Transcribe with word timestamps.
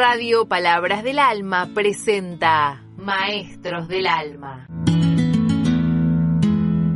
Radio 0.00 0.46
Palabras 0.46 1.02
del 1.02 1.18
Alma 1.18 1.70
presenta 1.74 2.84
Maestros 2.98 3.88
del 3.88 4.06
Alma. 4.06 4.68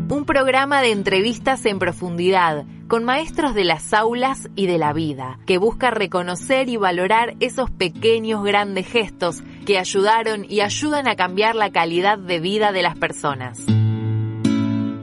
Un 0.09 0.25
programa 0.25 0.81
de 0.83 0.93
entrevistas 0.93 1.67
en 1.67 1.81
profundidad 1.81 2.65
con 2.87 3.03
maestros 3.03 3.57
de 3.57 3.65
las 3.65 3.93
aulas 3.93 4.49
y 4.55 4.67
de 4.67 4.79
la 4.79 4.93
vida, 4.93 5.41
que 5.47 5.59
busca 5.59 5.91
reconocer 5.91 6.69
y 6.69 6.77
valorar 6.77 7.35
esos 7.41 7.73
pequeños 7.73 8.45
grandes 8.45 8.87
gestos 8.87 9.43
que 9.67 9.81
ayudaron 9.81 10.47
y 10.49 10.61
ayudan 10.61 11.09
a 11.09 11.17
cambiar 11.17 11.57
la 11.57 11.73
calidad 11.73 12.19
de 12.19 12.39
vida 12.39 12.71
de 12.71 12.83
las 12.83 12.97
personas. 12.97 13.67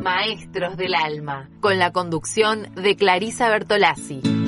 Maestros 0.02 0.78
del 0.78 0.96
Alma, 0.96 1.50
con 1.60 1.78
la 1.78 1.92
conducción 1.92 2.74
de 2.76 2.96
Clarisa 2.96 3.50
Bertolazzi. 3.50 4.39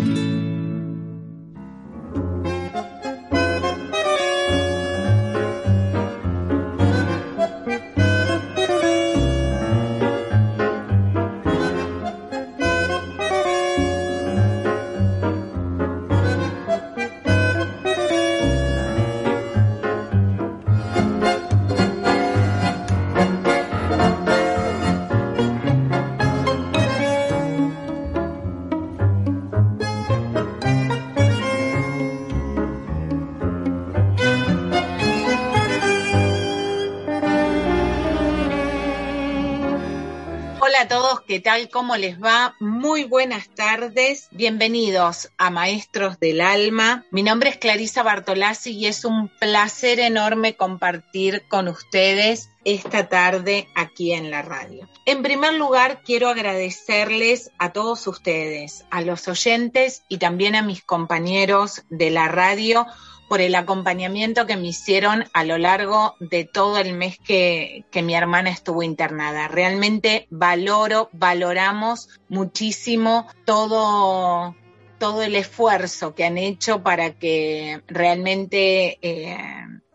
¿Qué 41.32 41.40
tal? 41.40 41.70
¿Cómo 41.70 41.96
les 41.96 42.22
va? 42.22 42.58
Muy 42.60 43.06
buenas 43.06 43.48
tardes. 43.56 44.28
Bienvenidos 44.32 45.32
a 45.38 45.50
Maestros 45.50 46.20
del 46.20 46.42
Alma. 46.42 47.06
Mi 47.10 47.24
nombre 47.24 47.50
es 47.52 47.56
Clarisa 47.56 48.04
Bartolazzi 48.04 48.72
y 48.72 48.88
es 48.88 49.06
un 49.06 49.30
placer 49.40 50.02
enorme 50.02 50.58
compartir 50.58 51.44
con 51.48 51.70
ustedes 51.70 52.50
esta 52.66 53.08
tarde 53.08 53.70
aquí 53.76 54.12
en 54.12 54.30
la 54.30 54.42
radio. 54.42 54.90
En 55.06 55.24
primer 55.24 55.54
lugar, 55.54 56.02
quiero 56.04 56.28
agradecerles 56.28 57.50
a 57.58 57.72
todos 57.72 58.06
ustedes, 58.08 58.84
a 58.92 59.02
los 59.02 59.26
oyentes 59.30 60.04
y 60.10 60.18
también 60.18 60.56
a 60.56 60.62
mis 60.62 60.84
compañeros 60.84 61.84
de 61.90 62.10
la 62.10 62.28
radio 62.28 62.86
por 63.32 63.40
el 63.40 63.56
acompañamiento 63.56 64.46
que 64.46 64.58
me 64.58 64.68
hicieron 64.68 65.24
a 65.32 65.46
lo 65.46 65.58
largo 65.58 66.18
de 66.20 66.44
todo 66.44 66.78
el 66.80 66.94
mes 66.94 67.18
que, 67.18 67.86
que, 67.90 68.02
mi 68.02 68.14
hermana 68.14 68.50
estuvo 68.50 68.84
internada. 68.84 69.48
Realmente 69.48 70.28
valoro, 70.30 71.08
valoramos 71.14 72.10
muchísimo 72.28 73.28
todo, 73.46 74.54
todo 74.98 75.24
el 75.24 75.36
esfuerzo 75.36 76.14
que 76.14 76.26
han 76.26 76.38
hecho 76.38 76.84
para 76.84 77.12
que 77.12 77.82
realmente 77.88 79.00
eh, 79.02 79.38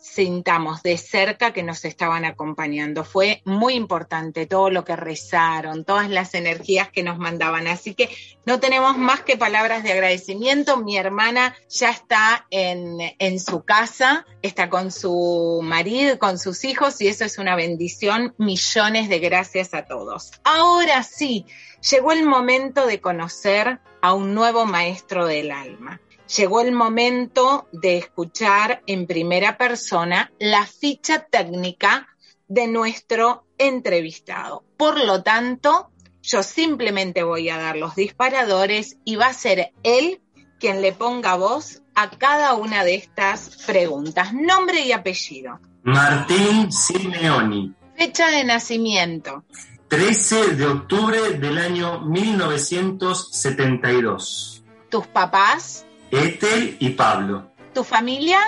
sintamos 0.06 0.82
de 0.82 0.96
cerca 0.96 1.52
que 1.52 1.62
nos 1.62 1.84
estaban 1.84 2.24
acompañando. 2.24 3.04
Fue 3.04 3.42
muy 3.44 3.74
importante 3.74 4.46
todo 4.46 4.70
lo 4.70 4.84
que 4.84 4.96
rezaron, 4.96 5.84
todas 5.84 6.08
las 6.08 6.34
energías 6.34 6.90
que 6.90 7.02
nos 7.02 7.18
mandaban. 7.18 7.66
Así 7.66 7.94
que 7.94 8.08
no 8.44 8.60
tenemos 8.60 8.96
más 8.96 9.20
que 9.22 9.36
palabras 9.36 9.82
de 9.82 9.92
agradecimiento. 9.92 10.78
Mi 10.78 10.96
hermana 10.96 11.54
ya 11.68 11.90
está 11.90 12.46
en, 12.50 12.98
en 13.18 13.40
su 13.40 13.64
casa, 13.64 14.24
está 14.42 14.70
con 14.70 14.92
su 14.92 15.60
marido, 15.62 16.18
con 16.18 16.38
sus 16.38 16.64
hijos 16.64 17.00
y 17.00 17.08
eso 17.08 17.24
es 17.24 17.38
una 17.38 17.56
bendición. 17.56 18.34
Millones 18.38 19.08
de 19.08 19.18
gracias 19.18 19.74
a 19.74 19.84
todos. 19.84 20.32
Ahora 20.44 21.02
sí, 21.02 21.46
llegó 21.90 22.12
el 22.12 22.24
momento 22.24 22.86
de 22.86 23.00
conocer 23.00 23.80
a 24.00 24.14
un 24.14 24.34
nuevo 24.34 24.66
maestro 24.66 25.26
del 25.26 25.50
alma 25.50 26.00
llegó 26.26 26.60
el 26.60 26.72
momento 26.72 27.68
de 27.72 27.98
escuchar 27.98 28.82
en 28.86 29.06
primera 29.06 29.56
persona 29.56 30.32
la 30.38 30.66
ficha 30.66 31.26
técnica 31.30 32.08
de 32.48 32.66
nuestro 32.66 33.46
entrevistado. 33.58 34.64
Por 34.76 35.04
lo 35.04 35.22
tanto, 35.22 35.90
yo 36.22 36.42
simplemente 36.42 37.22
voy 37.22 37.48
a 37.48 37.58
dar 37.58 37.76
los 37.76 37.94
disparadores 37.94 38.96
y 39.04 39.14
va 39.16 39.26
a 39.26 39.34
ser 39.34 39.72
él 39.82 40.20
quien 40.58 40.80
le 40.82 40.92
ponga 40.92 41.36
voz 41.36 41.82
a 41.94 42.10
cada 42.10 42.54
una 42.54 42.84
de 42.84 42.96
estas 42.96 43.64
preguntas. 43.66 44.32
Nombre 44.32 44.80
y 44.80 44.92
apellido. 44.92 45.60
Martín 45.82 46.72
Simeoni. 46.72 47.74
Fecha 47.96 48.30
de 48.30 48.44
nacimiento. 48.44 49.44
13 49.88 50.56
de 50.56 50.66
octubre 50.66 51.38
del 51.38 51.58
año 51.58 52.00
1972. 52.00 54.64
¿Tus 54.90 55.06
papás? 55.06 55.85
Ethel 56.10 56.76
y 56.78 56.90
Pablo. 56.90 57.50
¿Tu 57.72 57.84
familia? 57.84 58.38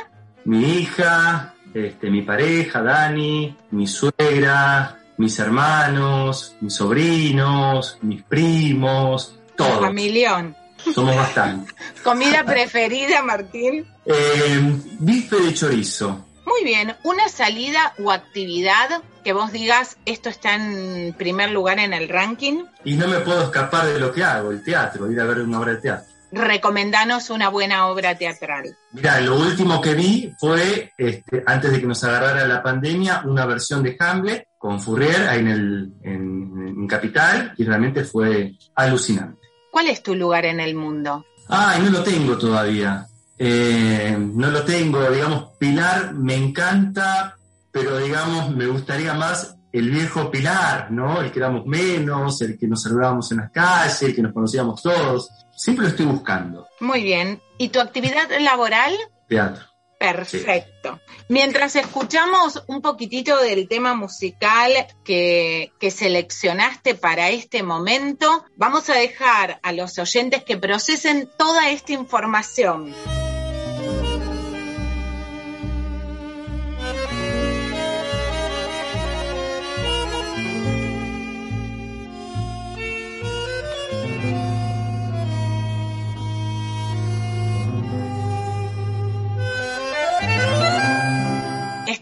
Mi 0.44 0.78
hija, 0.78 1.54
este, 1.74 2.10
mi 2.10 2.22
pareja, 2.22 2.82
Dani, 2.82 3.56
mi 3.72 3.86
suegra, 3.86 4.98
mis 5.18 5.38
hermanos, 5.38 6.56
mis 6.60 6.74
sobrinos, 6.74 7.98
mis 8.02 8.22
primos, 8.22 9.38
todo. 9.56 9.80
Familión. 9.80 10.56
Somos 10.94 11.16
bastante. 11.16 11.74
¿Comida 12.04 12.44
preferida, 12.44 13.22
Martín? 13.22 13.84
Eh, 14.06 14.80
bife 15.00 15.36
de 15.36 15.52
chorizo. 15.54 16.24
Muy 16.46 16.64
bien, 16.64 16.96
una 17.02 17.28
salida 17.28 17.92
o 18.02 18.10
actividad 18.10 19.02
que 19.22 19.34
vos 19.34 19.52
digas, 19.52 19.98
esto 20.06 20.30
está 20.30 20.54
en 20.54 21.12
primer 21.12 21.50
lugar 21.50 21.78
en 21.78 21.92
el 21.92 22.08
ranking. 22.08 22.64
Y 22.84 22.94
no 22.94 23.06
me 23.06 23.18
puedo 23.18 23.42
escapar 23.42 23.86
de 23.86 24.00
lo 24.00 24.10
que 24.12 24.24
hago, 24.24 24.50
el 24.50 24.62
teatro, 24.62 25.10
ir 25.10 25.20
a 25.20 25.24
ver 25.24 25.40
una 25.40 25.60
obra 25.60 25.72
de 25.72 25.82
teatro 25.82 26.17
recomendanos 26.32 27.30
una 27.30 27.48
buena 27.48 27.86
obra 27.86 28.16
teatral. 28.16 28.76
Mira, 28.92 29.20
lo 29.20 29.36
último 29.36 29.80
que 29.80 29.94
vi 29.94 30.32
fue, 30.38 30.92
este, 30.96 31.42
antes 31.46 31.72
de 31.72 31.80
que 31.80 31.86
nos 31.86 32.02
agarrara 32.04 32.46
la 32.46 32.62
pandemia, 32.62 33.22
una 33.24 33.46
versión 33.46 33.82
de 33.82 33.96
Hamlet 33.98 34.48
con 34.58 34.80
Fourier 34.80 35.28
ahí 35.28 35.40
en, 35.40 35.48
el, 35.48 35.92
en, 36.02 36.52
en 36.68 36.86
Capital 36.86 37.54
y 37.56 37.64
realmente 37.64 38.04
fue 38.04 38.52
alucinante. 38.74 39.40
¿Cuál 39.70 39.88
es 39.88 40.02
tu 40.02 40.14
lugar 40.14 40.44
en 40.44 40.60
el 40.60 40.74
mundo? 40.74 41.24
Ay, 41.48 41.82
no 41.82 41.90
lo 41.90 42.02
tengo 42.02 42.36
todavía. 42.36 43.06
Eh, 43.38 44.16
no 44.18 44.50
lo 44.50 44.64
tengo, 44.64 45.08
digamos, 45.10 45.50
Pilar 45.58 46.12
me 46.12 46.34
encanta, 46.34 47.36
pero 47.70 47.98
digamos, 47.98 48.50
me 48.54 48.66
gustaría 48.66 49.14
más 49.14 49.54
el 49.72 49.90
viejo 49.90 50.30
Pilar, 50.30 50.90
¿no? 50.90 51.20
El 51.20 51.30
que 51.30 51.38
éramos 51.38 51.64
menos, 51.66 52.40
el 52.42 52.58
que 52.58 52.66
nos 52.66 52.82
saludábamos 52.82 53.30
en 53.30 53.38
las 53.38 53.50
calles, 53.52 54.02
el 54.02 54.14
que 54.14 54.22
nos 54.22 54.32
conocíamos 54.32 54.82
todos. 54.82 55.30
Siempre 55.58 55.86
lo 55.86 55.90
estoy 55.90 56.06
buscando. 56.06 56.68
Muy 56.78 57.02
bien. 57.02 57.42
¿Y 57.58 57.70
tu 57.70 57.80
actividad 57.80 58.30
laboral? 58.38 58.96
Teatro. 59.28 59.64
Perfecto. 59.98 61.00
Sí. 61.04 61.24
Mientras 61.28 61.74
escuchamos 61.74 62.62
un 62.68 62.80
poquitito 62.80 63.36
del 63.42 63.66
tema 63.66 63.94
musical 63.94 64.70
que, 65.04 65.72
que, 65.80 65.90
seleccionaste 65.90 66.94
para 66.94 67.30
este 67.30 67.64
momento, 67.64 68.44
vamos 68.54 68.88
a 68.88 68.94
dejar 68.94 69.58
a 69.64 69.72
los 69.72 69.98
oyentes 69.98 70.44
que 70.44 70.56
procesen 70.56 71.28
toda 71.36 71.70
esta 71.70 71.92
información. 71.92 72.94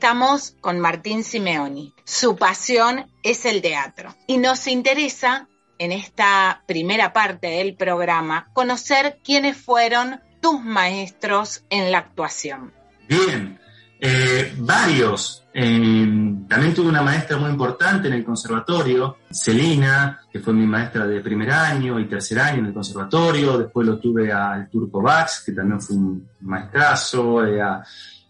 Estamos 0.06 0.54
con 0.60 0.78
Martín 0.78 1.24
Simeoni. 1.24 1.92
Su 2.04 2.36
pasión 2.36 3.06
es 3.24 3.44
el 3.44 3.60
teatro 3.60 4.14
y 4.28 4.38
nos 4.38 4.68
interesa 4.68 5.48
en 5.78 5.90
esta 5.90 6.62
primera 6.68 7.12
parte 7.12 7.48
del 7.48 7.74
programa 7.74 8.46
conocer 8.52 9.18
quiénes 9.24 9.56
fueron 9.56 10.20
tus 10.40 10.62
maestros 10.62 11.64
en 11.70 11.90
la 11.90 11.98
actuación. 11.98 12.72
Bien, 13.08 13.58
eh, 13.98 14.54
varios. 14.58 15.42
Eh, 15.52 16.06
también 16.48 16.72
tuve 16.72 16.88
una 16.88 17.02
maestra 17.02 17.36
muy 17.38 17.50
importante 17.50 18.06
en 18.06 18.14
el 18.14 18.24
conservatorio, 18.24 19.16
Celina, 19.28 20.20
que 20.30 20.38
fue 20.38 20.54
mi 20.54 20.68
maestra 20.68 21.04
de 21.04 21.20
primer 21.20 21.50
año 21.50 21.98
y 21.98 22.04
tercer 22.04 22.38
año 22.38 22.60
en 22.60 22.66
el 22.66 22.74
conservatorio. 22.74 23.58
Después 23.58 23.84
lo 23.84 23.98
tuve 23.98 24.32
al 24.32 24.70
Turco 24.70 25.02
Bax, 25.02 25.42
que 25.44 25.50
también 25.50 25.80
fue 25.80 25.96
un 25.96 26.28
maestrazo. 26.42 27.44
Eh, 27.44 27.60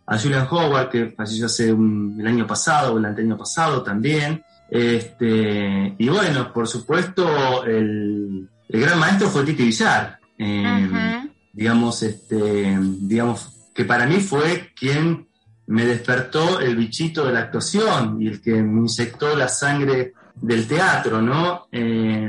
a 0.06 0.18
Julian 0.18 0.46
Howard, 0.50 0.88
que 0.88 1.10
falleció 1.16 1.46
hace 1.46 1.72
un, 1.72 2.16
el 2.20 2.26
año 2.26 2.46
pasado 2.46 2.94
o 2.94 2.98
el 2.98 3.04
año 3.06 3.36
pasado 3.36 3.82
también. 3.82 4.44
Este, 4.70 5.94
y 5.98 6.08
bueno, 6.08 6.52
por 6.52 6.68
supuesto, 6.68 7.64
el, 7.64 8.48
el 8.68 8.80
gran 8.80 8.98
maestro 8.98 9.28
fue 9.28 9.44
Titi 9.44 9.64
Villar. 9.64 10.18
Eh, 10.38 10.44
uh 10.44 10.94
-huh. 10.94 11.30
Digamos, 11.52 12.02
este, 12.02 12.78
digamos, 12.80 13.70
que 13.74 13.84
para 13.84 14.06
mí 14.06 14.16
fue 14.20 14.72
quien 14.78 15.26
me 15.66 15.84
despertó 15.84 16.60
el 16.60 16.76
bichito 16.76 17.24
de 17.24 17.32
la 17.32 17.40
actuación 17.40 18.20
y 18.20 18.28
el 18.28 18.40
que 18.40 18.52
me 18.62 18.80
inyectó 18.80 19.34
la 19.34 19.48
sangre 19.48 20.12
del 20.34 20.66
teatro, 20.66 21.20
¿no? 21.22 21.66
Eh, 21.72 22.28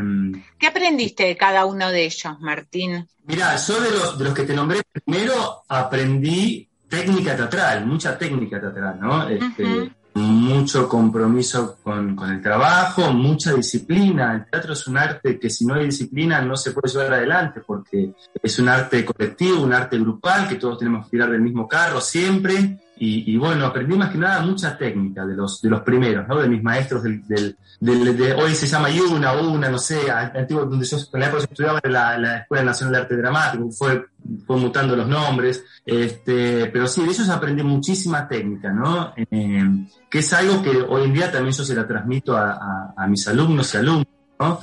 ¿Qué 0.58 0.68
aprendiste 0.68 1.24
de 1.24 1.36
cada 1.38 1.66
uno 1.66 1.90
de 1.90 2.06
ellos, 2.06 2.40
Martín? 2.40 3.08
Mira, 3.26 3.56
yo 3.58 3.82
de 3.82 3.92
los, 3.92 4.18
de 4.18 4.24
los 4.24 4.34
que 4.34 4.44
te 4.44 4.54
nombré 4.56 4.82
primero 4.92 5.64
aprendí 5.68 6.67
técnica 6.88 7.36
teatral, 7.36 7.86
mucha 7.86 8.18
técnica 8.18 8.60
teatral, 8.60 9.00
¿no? 9.00 9.28
Este, 9.30 9.92
mucho 10.18 10.90
compromiso 10.90 11.78
con, 11.84 12.18
el 12.30 12.42
trabajo, 12.42 13.14
mucha 13.14 13.54
disciplina. 13.54 14.34
El 14.34 14.50
teatro 14.50 14.74
es 14.74 14.88
un 14.88 14.98
arte 14.98 15.40
que 15.40 15.50
si 15.50 15.66
no 15.66 15.76
hay 15.76 15.86
disciplina 15.86 16.42
no 16.42 16.56
se 16.56 16.72
puede 16.72 16.92
llevar 16.92 17.14
adelante 17.14 17.62
porque 17.66 18.14
es 18.42 18.60
un 18.60 18.70
arte 18.70 19.06
colectivo, 19.06 19.62
un 19.62 19.74
arte 19.74 20.00
grupal, 20.00 20.48
que 20.48 20.56
todos 20.56 20.80
tenemos 20.80 21.06
que 21.06 21.12
tirar 21.12 21.30
del 21.30 21.42
mismo 21.42 21.68
carro 21.68 22.02
siempre. 22.02 22.80
Y, 23.00 23.38
bueno, 23.38 23.66
aprendí 23.66 23.96
más 23.96 24.10
que 24.10 24.18
nada 24.18 24.42
mucha 24.42 24.78
técnica 24.78 25.26
de 25.26 25.36
los, 25.36 25.62
de 25.62 25.70
los 25.70 25.82
primeros, 25.82 26.28
¿no? 26.28 26.40
De 26.40 26.50
mis 26.50 26.64
maestros 26.64 27.04
del, 27.04 27.24
del, 27.28 27.56
de, 27.80 28.34
hoy 28.34 28.56
se 28.56 28.66
llama 28.66 28.90
Yuna, 28.90 29.34
Una, 29.34 29.70
no 29.70 29.78
sé, 29.78 30.10
antiguo, 30.10 30.66
donde 30.66 30.86
yo 30.86 30.98
en 30.98 31.20
la 31.20 31.28
época 31.28 31.44
estudiaba 31.44 31.80
en 31.84 31.92
la, 31.92 32.38
Escuela 32.40 32.64
Nacional 32.64 32.94
de 32.94 33.00
Arte 33.02 33.18
Dramático, 33.18 33.72
fue, 33.72 34.06
fue 34.46 34.58
mutando 34.58 34.96
los 34.96 35.08
nombres, 35.08 35.64
este, 35.86 36.68
pero 36.68 36.88
sí, 36.88 37.04
de 37.04 37.12
ellos 37.12 37.30
aprendí 37.30 37.62
muchísima 37.62 38.28
técnica, 38.28 38.72
¿no? 38.72 39.14
Eh, 39.16 39.64
que 40.10 40.20
es 40.20 40.34
algo 40.34 40.64
que 40.64 40.82
hoy 40.82 41.04
en 41.04 41.14
día 41.14 41.32
también 41.32 41.56
yo 41.56 41.64
se 41.64 41.76
la 41.76 41.88
transmito 41.88 42.36
a, 42.36 42.94
a, 42.98 43.08
mis 43.08 43.28
alumnos 43.28 43.74
y 43.74 43.78
alumnos, 43.78 44.08
¿no? 44.40 44.60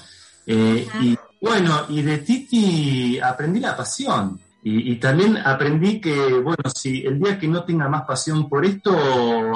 Eh, 0.46 0.86
y 1.00 1.16
bueno, 1.40 1.82
y 1.90 2.02
de 2.02 2.18
Titi 2.18 3.20
aprendí 3.20 3.60
la 3.60 3.76
pasión. 3.76 4.40
Y, 4.66 4.96
también 4.96 5.36
aprendí 5.36 6.00
que, 6.00 6.14
bueno, 6.40 6.62
si 6.74 7.04
el 7.04 7.20
día 7.20 7.38
que 7.38 7.46
no 7.46 7.64
tenga 7.64 7.86
más 7.86 8.04
pasión 8.06 8.48
por 8.48 8.64
esto, 8.64 8.96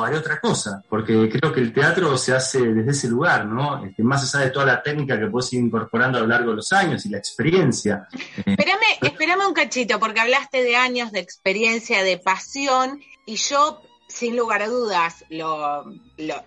haré 0.04 0.18
otra 0.18 0.38
cosa, 0.38 0.82
porque 0.86 1.30
creo 1.30 1.50
que 1.50 1.60
el 1.60 1.72
teatro 1.72 2.18
se 2.18 2.34
hace 2.34 2.60
desde 2.60 2.90
ese 2.90 3.08
lugar, 3.08 3.46
¿no? 3.46 3.86
Este, 3.86 4.02
más 4.02 4.22
allá 4.34 4.44
de 4.44 4.50
toda 4.50 4.66
la 4.66 4.82
técnica 4.82 5.18
que 5.18 5.28
puedes 5.28 5.50
ir 5.54 5.60
incorporando 5.60 6.18
a 6.18 6.20
lo 6.20 6.26
largo 6.26 6.50
de 6.50 6.56
los 6.56 6.70
años 6.74 7.06
y 7.06 7.08
la 7.08 7.16
experiencia. 7.16 8.06
Espérame, 8.36 8.98
espérame 9.00 9.46
un 9.48 9.54
cachito, 9.54 9.98
porque 9.98 10.20
hablaste 10.20 10.62
de 10.62 10.76
años 10.76 11.10
de 11.10 11.20
experiencia, 11.20 12.02
de 12.02 12.18
pasión, 12.18 13.00
y 13.24 13.36
yo 13.36 13.80
sin 14.08 14.36
lugar 14.36 14.62
a 14.62 14.68
dudas, 14.68 15.24
lo, 15.28 15.84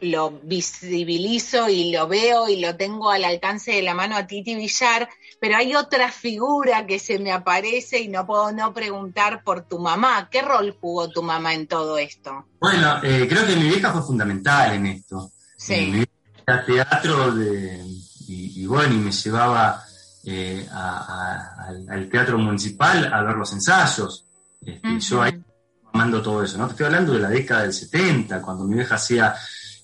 lo, 0.02 0.32
visibilizo 0.44 1.70
y 1.70 1.92
lo 1.92 2.08
veo 2.08 2.50
y 2.50 2.60
lo 2.60 2.76
tengo 2.76 3.12
al 3.12 3.24
alcance 3.24 3.72
de 3.72 3.84
la 3.84 3.94
mano 3.94 4.18
a 4.18 4.28
Titi 4.28 4.56
Villar, 4.56 5.08
pero 5.42 5.58
hay 5.58 5.74
otra 5.74 6.12
figura 6.12 6.86
que 6.86 7.00
se 7.00 7.18
me 7.18 7.32
aparece 7.32 8.00
y 8.00 8.10
no 8.10 8.28
puedo 8.28 8.52
no 8.52 8.76
preguntar 8.76 9.44
por 9.44 9.64
tu 9.64 9.80
mamá. 9.80 10.30
¿Qué 10.30 10.44
rol 10.44 10.78
jugó 10.80 11.10
tu 11.10 11.24
mamá 11.24 11.56
en 11.56 11.66
todo 11.66 11.98
esto? 11.98 12.46
Bueno, 12.60 13.00
eh, 13.02 13.26
creo 13.28 13.48
que 13.48 13.56
mi 13.56 13.68
vieja 13.70 13.92
fue 13.92 14.04
fundamental 14.04 14.74
en 14.74 14.86
esto. 14.86 15.32
Sí. 15.58 15.74
Eh, 15.74 15.88
mi 15.88 16.06
vieja 16.46 16.64
teatro 16.64 17.34
y, 18.28 18.68
bueno, 18.68 18.94
y 18.94 18.98
me 19.00 19.12
llevaba 19.12 19.84
eh, 20.26 20.70
al, 20.72 22.08
teatro 22.08 22.38
municipal 22.38 23.12
a 23.12 23.24
ver 23.24 23.36
los 23.36 23.52
ensayos. 23.52 24.24
Este, 24.64 25.00
yo 25.00 25.24
ahí 25.24 25.44
amando 25.92 26.22
todo 26.22 26.44
eso, 26.44 26.60
¿no? 26.60 26.68
Te 26.68 26.74
estoy 26.74 26.86
hablando 26.86 27.14
de 27.14 27.20
la 27.20 27.30
década 27.30 27.64
del 27.64 27.74
70, 27.74 28.44
cuando 28.44 28.66
mi 28.66 28.76
vieja 28.76 28.94
hacía 28.94 29.34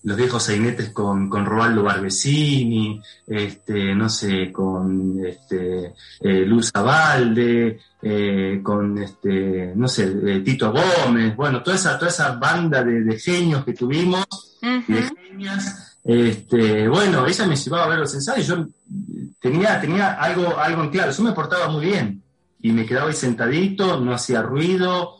los 0.03 0.17
viejos 0.17 0.43
sainetes 0.43 0.89
con, 0.91 1.29
con 1.29 1.45
Robaldo 1.45 1.83
Barbesini, 1.83 3.01
este, 3.25 3.95
no 3.95 4.09
sé, 4.09 4.51
con 4.51 5.25
este, 5.25 5.93
eh, 6.21 6.45
Luz 6.45 6.71
Abalde, 6.73 7.79
eh, 8.01 8.59
con 8.63 8.97
este, 8.97 9.73
no 9.75 9.87
sé, 9.87 10.03
eh, 10.25 10.41
Tito 10.41 10.71
Gómez, 10.71 11.35
bueno, 11.35 11.61
toda 11.61 11.75
esa, 11.75 11.97
toda 11.97 12.09
esa 12.09 12.31
banda 12.33 12.83
de, 12.83 13.19
genios 13.19 13.65
que 13.65 13.73
tuvimos, 13.73 14.25
de 14.61 15.09
genias, 15.29 15.97
este, 16.03 16.87
bueno, 16.87 17.27
ella 17.27 17.47
me 17.47 17.55
llevaba 17.55 17.85
a 17.85 17.89
ver 17.89 17.99
los 17.99 18.13
ensayos, 18.13 18.47
yo 18.47 18.67
tenía, 19.41 19.79
tenía 19.81 20.13
algo, 20.13 20.57
algo 20.57 20.83
en 20.83 20.89
claro, 20.89 21.11
yo 21.11 21.23
me 21.23 21.33
portaba 21.33 21.67
muy 21.67 21.85
bien 21.85 22.21
y 22.61 22.71
me 22.71 22.85
quedaba 22.85 23.09
ahí 23.09 23.15
sentadito, 23.15 23.99
no 23.99 24.13
hacía 24.13 24.41
ruido, 24.41 25.17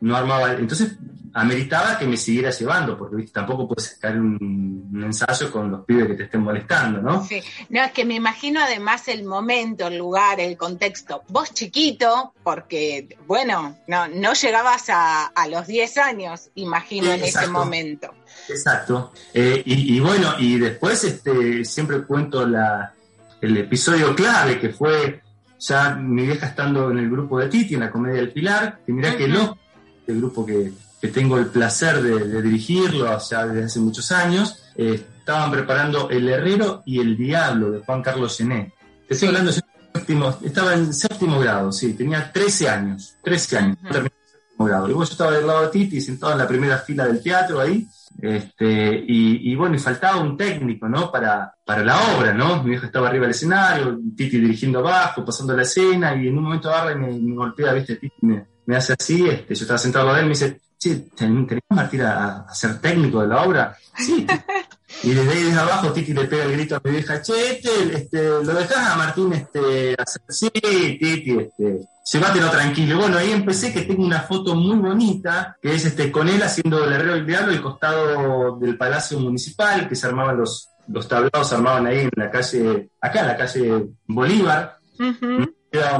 no 0.00 0.16
armaba. 0.16 0.54
Entonces, 0.54 0.96
ameritaba 1.32 1.98
que 1.98 2.06
me 2.06 2.16
siguiera 2.16 2.50
llevando, 2.50 2.96
porque 2.98 3.24
tampoco 3.28 3.68
puedes 3.68 3.92
sacar 3.92 4.18
un, 4.18 5.02
ensayo 5.04 5.50
con 5.50 5.70
los 5.70 5.84
pibes 5.84 6.08
que 6.08 6.14
te 6.14 6.22
estén 6.24 6.42
molestando, 6.42 7.00
¿no? 7.00 7.24
Sí, 7.24 7.42
no, 7.68 7.82
es 7.82 7.92
que 7.92 8.04
me 8.04 8.14
imagino 8.14 8.60
además 8.60 9.08
el 9.08 9.24
momento, 9.24 9.86
el 9.86 9.98
lugar, 9.98 10.40
el 10.40 10.56
contexto. 10.56 11.22
Vos 11.28 11.52
chiquito, 11.52 12.34
porque, 12.42 13.16
bueno, 13.26 13.76
no, 13.86 14.08
no 14.08 14.32
llegabas 14.34 14.84
a, 14.88 15.30
los 15.48 15.66
10 15.66 15.98
años, 15.98 16.50
imagino, 16.54 17.12
en 17.12 17.22
ese 17.24 17.46
momento. 17.48 18.14
Exacto. 18.48 19.12
Eh, 19.34 19.62
y, 19.64 19.96
y, 19.96 20.00
bueno, 20.00 20.34
y 20.38 20.58
después 20.58 21.02
este, 21.04 21.64
siempre 21.64 22.02
cuento 22.02 22.46
la, 22.46 22.92
el 23.40 23.56
episodio 23.56 24.14
clave 24.14 24.60
que 24.60 24.70
fue 24.70 25.22
ya 25.58 25.94
mi 25.94 26.26
vieja 26.26 26.46
estando 26.46 26.90
en 26.90 26.98
el 26.98 27.10
grupo 27.10 27.38
de 27.38 27.48
Titi, 27.48 27.74
en 27.74 27.80
la 27.80 27.90
comedia 27.90 28.16
del 28.16 28.32
Pilar, 28.32 28.80
que 28.84 28.92
mira 28.92 29.16
que 29.16 29.28
no 29.28 29.58
el 30.06 30.18
grupo 30.18 30.44
que, 30.44 30.72
tengo 31.08 31.38
el 31.38 31.46
placer 31.46 32.02
de, 32.02 32.42
dirigirlo 32.42 33.18
ya 33.18 33.46
desde 33.46 33.64
hace 33.64 33.80
muchos 33.80 34.12
años, 34.12 34.62
eh, 34.76 35.02
estaban 35.18 35.50
preparando 35.50 36.10
El 36.10 36.28
Herrero 36.28 36.82
y 36.84 37.00
El 37.00 37.16
Diablo 37.16 37.70
de 37.70 37.80
Juan 37.80 38.02
Carlos 38.02 38.36
Gené. 38.36 38.72
Te 39.08 39.14
estoy 39.14 39.28
hablando, 39.28 39.52
séptimo, 39.52 40.38
estaba 40.44 40.74
en 40.74 40.92
séptimo 40.92 41.38
grado, 41.40 41.72
sí, 41.72 41.94
tenía 41.94 42.30
13 42.30 42.68
años, 42.68 43.16
13 43.22 43.58
años, 43.58 43.78
séptimo 43.82 44.66
grado. 44.66 44.88
Y 44.88 44.92
yo 44.92 45.02
estaba 45.02 45.32
del 45.32 45.46
lado 45.46 45.62
de 45.62 45.68
Titi, 45.68 46.00
sentado 46.00 46.32
en 46.32 46.38
la 46.38 46.48
primera 46.48 46.78
fila 46.78 47.06
del 47.06 47.22
teatro 47.22 47.60
ahí, 47.60 47.86
este, 48.20 49.04
y, 49.06 49.54
bueno, 49.54 49.76
y 49.76 49.78
faltaba 49.78 50.20
un 50.20 50.36
técnico, 50.36 50.88
¿no? 50.88 51.10
Para, 51.10 51.54
para 51.64 51.82
la 51.82 51.96
obra, 52.16 52.34
¿no? 52.34 52.62
Mi 52.62 52.70
vieja 52.70 52.86
estaba 52.86 53.08
arriba 53.08 53.22
del 53.22 53.30
escenario, 53.30 53.98
Titi 54.16 54.38
dirigiendo 54.38 54.80
abajo, 54.80 55.24
pasando 55.24 55.56
la 55.56 55.62
escena, 55.62 56.14
y 56.14 56.28
en 56.28 56.36
un 56.36 56.44
momento 56.44 56.68
agarra 56.68 56.92
y 56.92 56.96
me, 56.96 57.34
golpea, 57.34 57.72
¿viste? 57.72 57.96
Titi 57.96 58.26
me, 58.26 58.46
me 58.66 58.76
hace 58.76 58.94
así, 58.98 59.26
este, 59.26 59.54
yo 59.54 59.62
estaba 59.62 59.78
sentado 59.78 60.10
a 60.10 60.18
él, 60.18 60.24
me 60.24 60.30
dice, 60.30 60.60
sí, 60.80 61.10
¿tenemos 61.16 61.46
Martín 61.68 62.00
a, 62.02 62.46
a, 62.48 62.54
ser 62.54 62.80
técnico 62.80 63.20
de 63.20 63.28
la 63.28 63.42
obra? 63.42 63.76
Sí. 63.96 64.26
y 65.02 65.10
desde 65.10 65.30
ahí 65.30 65.44
desde 65.44 65.60
abajo 65.60 65.92
Titi 65.92 66.14
le 66.14 66.24
pega 66.24 66.44
el 66.44 66.52
grito 66.52 66.76
a 66.76 66.80
mi 66.82 66.90
vieja, 66.92 67.20
che, 67.22 67.52
este, 67.52 67.94
este, 67.94 68.22
lo 68.22 68.54
dejás 68.54 68.92
a 68.92 68.96
Martín 68.96 69.32
este, 69.32 69.94
hacer, 69.98 70.22
sí, 70.28 70.50
Titi, 70.50 71.38
este, 71.38 71.86
llévatelo 72.12 72.50
tranquilo. 72.50 72.98
Bueno, 72.98 73.18
ahí 73.18 73.30
empecé 73.30 73.72
que 73.72 73.82
tengo 73.82 74.04
una 74.04 74.22
foto 74.22 74.54
muy 74.54 74.76
bonita, 74.76 75.56
que 75.60 75.74
es 75.74 75.84
este, 75.84 76.10
con 76.10 76.28
él 76.28 76.42
haciendo 76.42 76.82
el 76.84 76.92
herrero 76.92 77.14
del 77.14 77.26
diablo, 77.26 77.52
el 77.52 77.62
costado 77.62 78.56
del 78.58 78.76
Palacio 78.78 79.20
Municipal, 79.20 79.86
que 79.88 79.94
se 79.94 80.06
armaban 80.06 80.38
los, 80.38 80.70
los 80.88 81.06
tablados, 81.06 81.48
se 81.48 81.54
armaban 81.54 81.86
ahí 81.86 82.00
en 82.00 82.10
la 82.16 82.30
calle, 82.30 82.90
acá 83.00 83.20
en 83.20 83.26
la 83.26 83.36
calle 83.36 83.86
Bolívar 84.06 84.80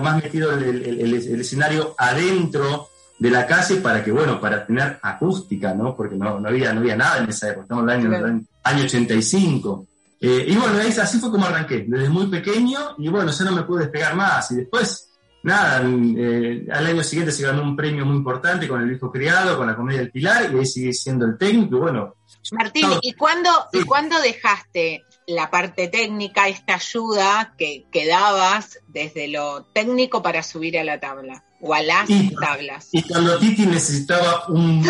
más 0.00 0.22
metido 0.22 0.52
el, 0.52 0.84
el, 1.00 1.40
escenario 1.40 1.94
adentro 1.96 2.88
de 3.20 3.30
la 3.30 3.46
calle 3.46 3.76
para 3.76 4.02
que, 4.02 4.10
bueno, 4.10 4.40
para 4.40 4.66
tener 4.66 4.98
acústica, 5.02 5.74
¿no? 5.74 5.94
Porque 5.94 6.16
no, 6.16 6.40
no, 6.40 6.48
había, 6.48 6.72
no 6.72 6.80
había 6.80 6.96
nada 6.96 7.18
en 7.18 7.28
esa 7.28 7.50
época, 7.50 7.64
estamos 7.64 7.84
en 7.84 8.06
el 8.06 8.14
año, 8.14 8.44
año 8.64 8.84
85. 8.84 9.86
Eh, 10.22 10.46
y 10.48 10.56
bueno, 10.56 10.78
así 10.78 11.18
fue 11.18 11.30
como 11.30 11.44
arranqué, 11.44 11.84
desde 11.86 12.08
muy 12.08 12.28
pequeño, 12.28 12.96
y 12.96 13.08
bueno, 13.08 13.30
ya 13.30 13.44
no 13.44 13.52
me 13.52 13.62
pude 13.64 13.82
despegar 13.82 14.16
más. 14.16 14.50
Y 14.52 14.56
después, 14.56 15.10
nada, 15.42 15.82
eh, 15.84 16.66
al 16.72 16.86
año 16.86 17.04
siguiente 17.04 17.30
se 17.30 17.42
ganó 17.42 17.62
un 17.62 17.76
premio 17.76 18.06
muy 18.06 18.16
importante 18.16 18.66
con 18.66 18.80
El 18.80 18.96
Hijo 18.96 19.12
Criado, 19.12 19.58
con 19.58 19.66
la 19.66 19.76
Comedia 19.76 20.00
del 20.00 20.10
Pilar, 20.10 20.50
y 20.50 20.58
ahí 20.58 20.66
sigue 20.66 20.94
siendo 20.94 21.26
el 21.26 21.36
técnico, 21.36 21.76
y 21.76 21.80
bueno. 21.80 22.14
Martín, 22.52 22.88
¿y 23.02 23.12
cuándo, 23.12 23.50
¿y 23.74 23.82
cuándo 23.82 24.18
dejaste 24.22 25.04
la 25.26 25.50
parte 25.50 25.88
técnica, 25.88 26.48
esta 26.48 26.76
ayuda 26.76 27.52
que, 27.58 27.84
que, 27.92 28.06
dabas 28.06 28.78
desde 28.88 29.28
lo 29.28 29.64
técnico 29.74 30.22
para 30.22 30.42
subir 30.42 30.78
a 30.78 30.84
la 30.84 30.98
tabla 30.98 31.44
o 31.60 31.74
a 31.74 31.82
las 31.82 32.08
tablas. 32.40 32.88
Y 32.92 33.02
cuando 33.02 33.38
Titi 33.38 33.66
necesitaba 33.66 34.46
un 34.48 34.82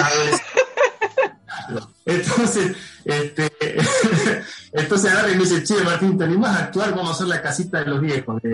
entonces, 2.07 2.77
este, 3.05 3.51
entonces 4.73 5.13
y 5.33 5.37
me 5.37 5.45
dice, 5.45 5.63
che, 5.63 5.83
Martín, 5.83 6.19
¿te 6.19 6.25
animás 6.25 6.57
a 6.57 6.65
actuar? 6.65 6.91
Vamos 6.91 7.11
a 7.11 7.13
hacer 7.13 7.27
la 7.29 7.43
casita 7.43 7.81
de 7.81 7.87
los 7.87 8.01
viejos 8.01 8.43
de, 8.43 8.51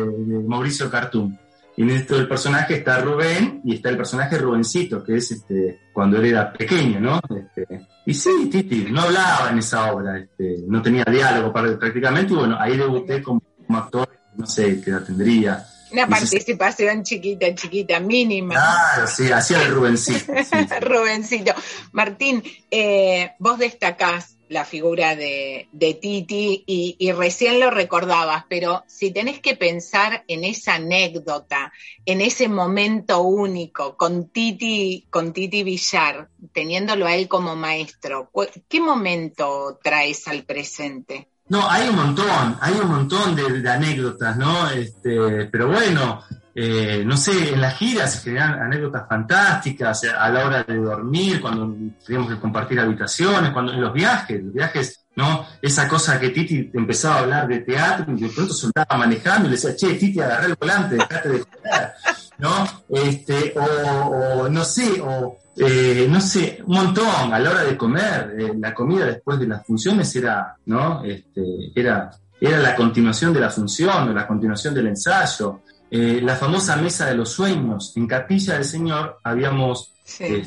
Mauricio 0.46 0.90
Cartoon. 0.90 1.38
Y 1.78 1.82
en 1.82 1.90
esto 1.90 2.16
del 2.16 2.26
personaje 2.26 2.76
está 2.76 3.00
Rubén 3.00 3.60
y 3.64 3.74
está 3.74 3.90
el 3.90 3.98
personaje 3.98 4.38
Rubencito, 4.38 5.04
que 5.04 5.16
es 5.16 5.30
este, 5.30 5.80
cuando 5.92 6.16
él 6.16 6.26
era 6.26 6.50
pequeño, 6.50 7.00
¿no? 7.00 7.20
Este, 7.36 7.86
y 8.06 8.14
sí, 8.14 8.48
Titi, 8.50 8.86
no 8.90 9.02
hablaba 9.02 9.50
en 9.50 9.58
esa 9.58 9.92
obra, 9.92 10.18
este, 10.18 10.64
no 10.66 10.80
tenía 10.80 11.04
diálogo 11.04 11.52
prácticamente, 11.52 12.32
y 12.32 12.36
bueno, 12.36 12.56
ahí 12.58 12.78
debuté 12.78 13.22
como, 13.22 13.42
actor, 13.68 14.08
no 14.36 14.46
sé 14.46 14.80
qué 14.80 14.90
edad 14.90 15.04
tendría. 15.04 15.66
Una 15.92 16.08
participación 16.08 17.02
chiquita, 17.02 17.54
chiquita, 17.54 18.00
mínima. 18.00 18.54
Claro, 18.54 19.06
sí, 19.06 19.30
hacía 19.30 19.62
el 19.62 19.72
Rubencito. 19.72 20.32
Rubencito. 20.80 21.54
Martín, 21.92 22.42
eh, 22.70 23.32
vos 23.38 23.58
destacás 23.58 24.36
la 24.48 24.64
figura 24.64 25.16
de, 25.16 25.68
Titi 26.00 26.64
y, 26.66 27.12
recién 27.12 27.60
lo 27.60 27.70
recordabas, 27.70 28.44
pero 28.48 28.84
si 28.86 29.10
tenés 29.10 29.40
que 29.40 29.56
pensar 29.56 30.24
en 30.28 30.44
esa 30.44 30.74
anécdota, 30.74 31.72
en 32.04 32.20
ese 32.20 32.48
momento 32.48 33.22
único 33.22 33.96
con 33.96 34.28
Titi, 34.28 35.06
con 35.10 35.32
Titi 35.32 35.62
Villar, 35.62 36.28
teniéndolo 36.52 37.06
a 37.06 37.16
él 37.16 37.28
como 37.28 37.56
maestro, 37.56 38.30
¿qué 38.68 38.80
momento 38.80 39.78
traes 39.82 40.28
al 40.28 40.44
presente? 40.44 41.28
No, 41.48 41.68
hay 41.70 41.88
un 41.88 41.96
montón, 41.96 42.56
hay 42.60 42.74
un 42.74 42.88
montón 42.88 43.36
de, 43.36 43.70
anécdotas, 43.70 44.36
¿no? 44.36 44.68
Este, 44.70 45.46
pero 45.46 45.68
bueno, 45.68 46.22
eh, 46.52 47.04
no 47.06 47.16
sé, 47.16 47.52
en 47.52 47.60
las 47.60 47.76
giras 47.76 48.14
se 48.14 48.20
generan 48.22 48.62
anécdotas 48.62 49.06
fantásticas 49.08 50.02
a 50.04 50.28
la 50.28 50.46
hora 50.46 50.64
de 50.64 50.76
dormir, 50.76 51.40
cuando 51.40 51.72
teníamos 52.04 52.30
que 52.30 52.40
compartir 52.40 52.80
habitaciones, 52.80 53.50
cuando 53.50 53.72
en 53.72 53.80
los 53.80 53.92
viajes, 53.92 54.42
los 54.42 54.54
viajes, 54.54 55.06
¿no? 55.14 55.46
Esa 55.62 55.86
cosa 55.86 56.18
que 56.18 56.30
Titi 56.30 56.70
empezaba 56.74 57.16
a 57.16 57.18
hablar 57.20 57.46
de 57.46 57.60
teatro 57.60 58.12
y 58.16 58.22
de 58.22 58.28
pronto 58.28 58.52
soltaba 58.52 58.96
manejando 58.98 59.46
y 59.46 59.50
le 59.50 59.56
decía, 59.56 59.76
che, 59.76 59.94
Titi, 59.94 60.20
agarré 60.20 60.46
el 60.46 60.56
volante, 60.58 60.96
dejate 60.96 61.28
de 61.28 61.38
jugar, 61.40 61.94
¿no? 62.38 62.66
Este, 62.88 63.54
o, 63.58 64.48
no 64.48 64.64
sé, 64.64 65.00
o 65.00 65.38
eh, 65.56 66.06
no 66.08 66.20
sé, 66.20 66.62
un 66.66 66.74
montón 66.74 67.32
a 67.32 67.38
la 67.38 67.50
hora 67.50 67.64
de 67.64 67.76
comer, 67.76 68.34
eh, 68.38 68.52
la 68.58 68.74
comida 68.74 69.06
después 69.06 69.38
de 69.38 69.46
las 69.46 69.66
funciones 69.66 70.14
era, 70.14 70.54
¿no? 70.66 71.02
Este, 71.02 71.42
era, 71.74 72.10
era 72.40 72.58
la 72.58 72.76
continuación 72.76 73.32
de 73.32 73.40
la 73.40 73.50
función, 73.50 74.08
o 74.08 74.12
la 74.12 74.26
continuación 74.26 74.74
del 74.74 74.88
ensayo. 74.88 75.60
Eh, 75.90 76.20
la 76.20 76.34
famosa 76.36 76.76
mesa 76.76 77.06
de 77.06 77.14
los 77.14 77.30
sueños. 77.30 77.92
En 77.96 78.06
Capilla 78.06 78.54
del 78.54 78.64
Señor 78.64 79.18
habíamos, 79.22 79.92
eh, 80.18 80.46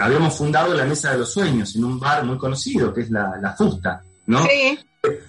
habíamos 0.00 0.38
fundado 0.38 0.72
la 0.72 0.84
mesa 0.84 1.10
de 1.12 1.18
los 1.18 1.32
sueños 1.32 1.74
en 1.74 1.84
un 1.84 1.98
bar 1.98 2.24
muy 2.24 2.38
conocido 2.38 2.94
que 2.94 3.02
es 3.02 3.10
la, 3.10 3.54
Fusta, 3.58 4.02
¿no? 4.26 4.46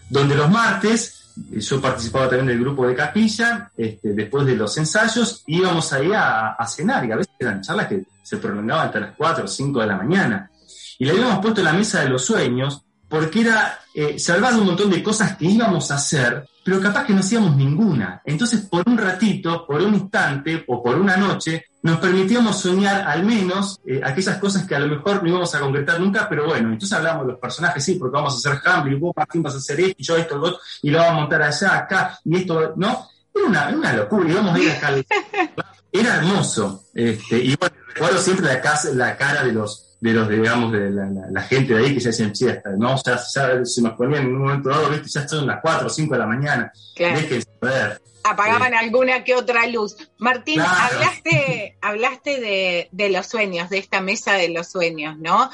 Donde 0.10 0.36
los 0.36 0.50
martes, 0.50 1.25
yo 1.52 1.82
participaba 1.82 2.30
también 2.30 2.48
del 2.48 2.60
grupo 2.60 2.88
de 2.88 2.96
Capilla, 2.96 3.72
este, 3.76 4.14
después 4.14 4.46
de 4.46 4.56
los 4.56 4.78
ensayos 4.78 5.44
íbamos 5.48 5.92
ahí 5.94 6.12
a, 6.14 6.58
cenar 6.68 7.06
y 7.06 7.12
a 7.12 7.18
veces 7.18 7.34
eran 7.40 7.62
charlas 7.62 7.88
que 7.88 8.04
se 8.24 8.38
prolongaban 8.38 8.88
hasta 8.88 9.00
las 9.00 9.16
4 9.16 9.46
o 9.46 9.48
5 9.48 9.82
de 9.82 9.88
la 9.88 9.98
mañana. 9.98 10.52
Y 10.98 11.06
le 11.06 11.12
habíamos 11.12 11.40
puesto 11.40 11.62
la 11.62 11.74
mesa 11.74 12.02
de 12.02 12.10
los 12.10 12.24
sueños 12.24 12.82
porque 13.08 13.42
era, 13.42 13.80
se 14.18 14.32
hablaban 14.32 14.60
un 14.60 14.68
montón 14.68 14.90
de 14.90 15.04
cosas 15.04 15.36
que 15.38 15.46
íbamos 15.46 15.92
a 15.92 15.96
hacer 15.96 16.46
pero 16.66 16.82
capaz 16.82 17.06
que 17.06 17.14
no 17.14 17.20
hacíamos 17.20 17.56
ninguna. 17.56 18.24
Entonces, 18.26 18.62
por 18.62 18.90
un 18.90 18.98
ratito, 18.98 19.68
por 19.68 19.80
un 19.84 19.94
instante 19.94 20.64
o 20.68 20.82
por 20.82 21.00
una 21.00 21.16
noche, 21.16 21.66
nos 21.86 22.00
permitíamos 22.00 22.60
soñar 22.60 23.08
al 23.08 23.24
menos 23.24 23.80
eh, 23.86 24.02
aquellas 24.04 24.40
cosas 24.40 24.66
que 24.66 24.74
a 24.74 24.80
lo 24.80 24.88
mejor 24.88 25.22
no 25.22 25.30
íbamos 25.30 25.54
a 25.54 25.60
concretar 25.60 26.00
nunca, 26.00 26.28
pero 26.28 26.48
bueno, 26.48 26.70
entonces 26.70 26.98
hablamos 26.98 27.28
de 27.28 27.34
los 27.34 27.40
personajes, 27.40 27.84
sí, 27.84 27.94
porque 27.94 28.16
vamos 28.16 28.34
a 28.34 28.38
hacer 28.38 28.60
Hamlet, 28.66 28.98
y 28.98 29.00
vos, 29.00 29.14
Martín, 29.16 29.44
vas 29.44 29.54
a 29.54 29.58
hacer 29.58 29.80
esto, 29.82 29.96
y 30.00 30.04
yo 30.04 30.18
esto, 30.18 30.42
otro, 30.42 30.58
y 30.82 30.90
lo 30.90 30.98
vamos 30.98 31.14
a 31.14 31.20
montar 31.20 31.44
allá, 31.44 31.78
acá, 31.78 32.20
y 32.26 32.38
esto, 32.38 32.74
¿no? 32.76 33.08
Era 33.36 33.46
una, 33.46 33.70
una 33.70 33.94
locura, 33.94 34.32
íbamos 34.32 34.56
a 34.56 34.60
ir 34.60 34.72
acá. 34.72 34.96
Era 35.92 36.16
hermoso. 36.16 36.86
Este, 36.92 37.38
y 37.38 37.56
bueno, 37.56 37.76
recuerdo 37.94 38.18
siempre 38.18 38.48
la, 38.48 38.60
casa, 38.60 38.90
la 38.92 39.16
cara 39.16 39.44
de 39.44 39.54
los 39.54 39.84
de 40.02 40.12
los, 40.12 40.28
digamos, 40.28 40.72
de 40.72 40.90
la, 40.90 41.42
gente 41.44 41.76
de 41.76 41.86
ahí 41.86 41.94
que 41.94 42.00
ya 42.00 42.10
decían, 42.10 42.34
che, 42.34 42.62
¿no? 42.78 42.96
Ya, 43.04 43.16
ya 43.16 43.64
se 43.64 43.82
nos 43.82 43.94
ponían 43.94 44.24
en 44.24 44.36
un 44.36 44.42
momento 44.42 44.70
dado, 44.70 44.90
¿viste? 44.90 45.08
Ya 45.08 45.28
son 45.28 45.48
las 45.48 45.62
4 45.62 45.88
o 45.88 45.90
5 45.90 46.14
de 46.14 46.20
la 46.20 46.28
mañana. 46.28 46.74
Claro. 46.96 47.20
ver. 47.62 48.02
Apagaban 48.28 48.74
alguna 48.74 49.24
que 49.24 49.36
otra 49.36 49.68
luz. 49.68 49.98
Martín, 50.18 50.60
hablaste, 50.60 51.78
hablaste 51.82 52.40
de, 52.40 52.90
de, 52.92 53.10
los 53.10 53.28
sueños, 53.28 53.70
de 53.70 53.78
esta 53.78 54.02
mesa 54.02 54.34
de 54.34 54.50
los 54.50 54.68
sueños, 54.68 55.18
¿no? 55.18 55.50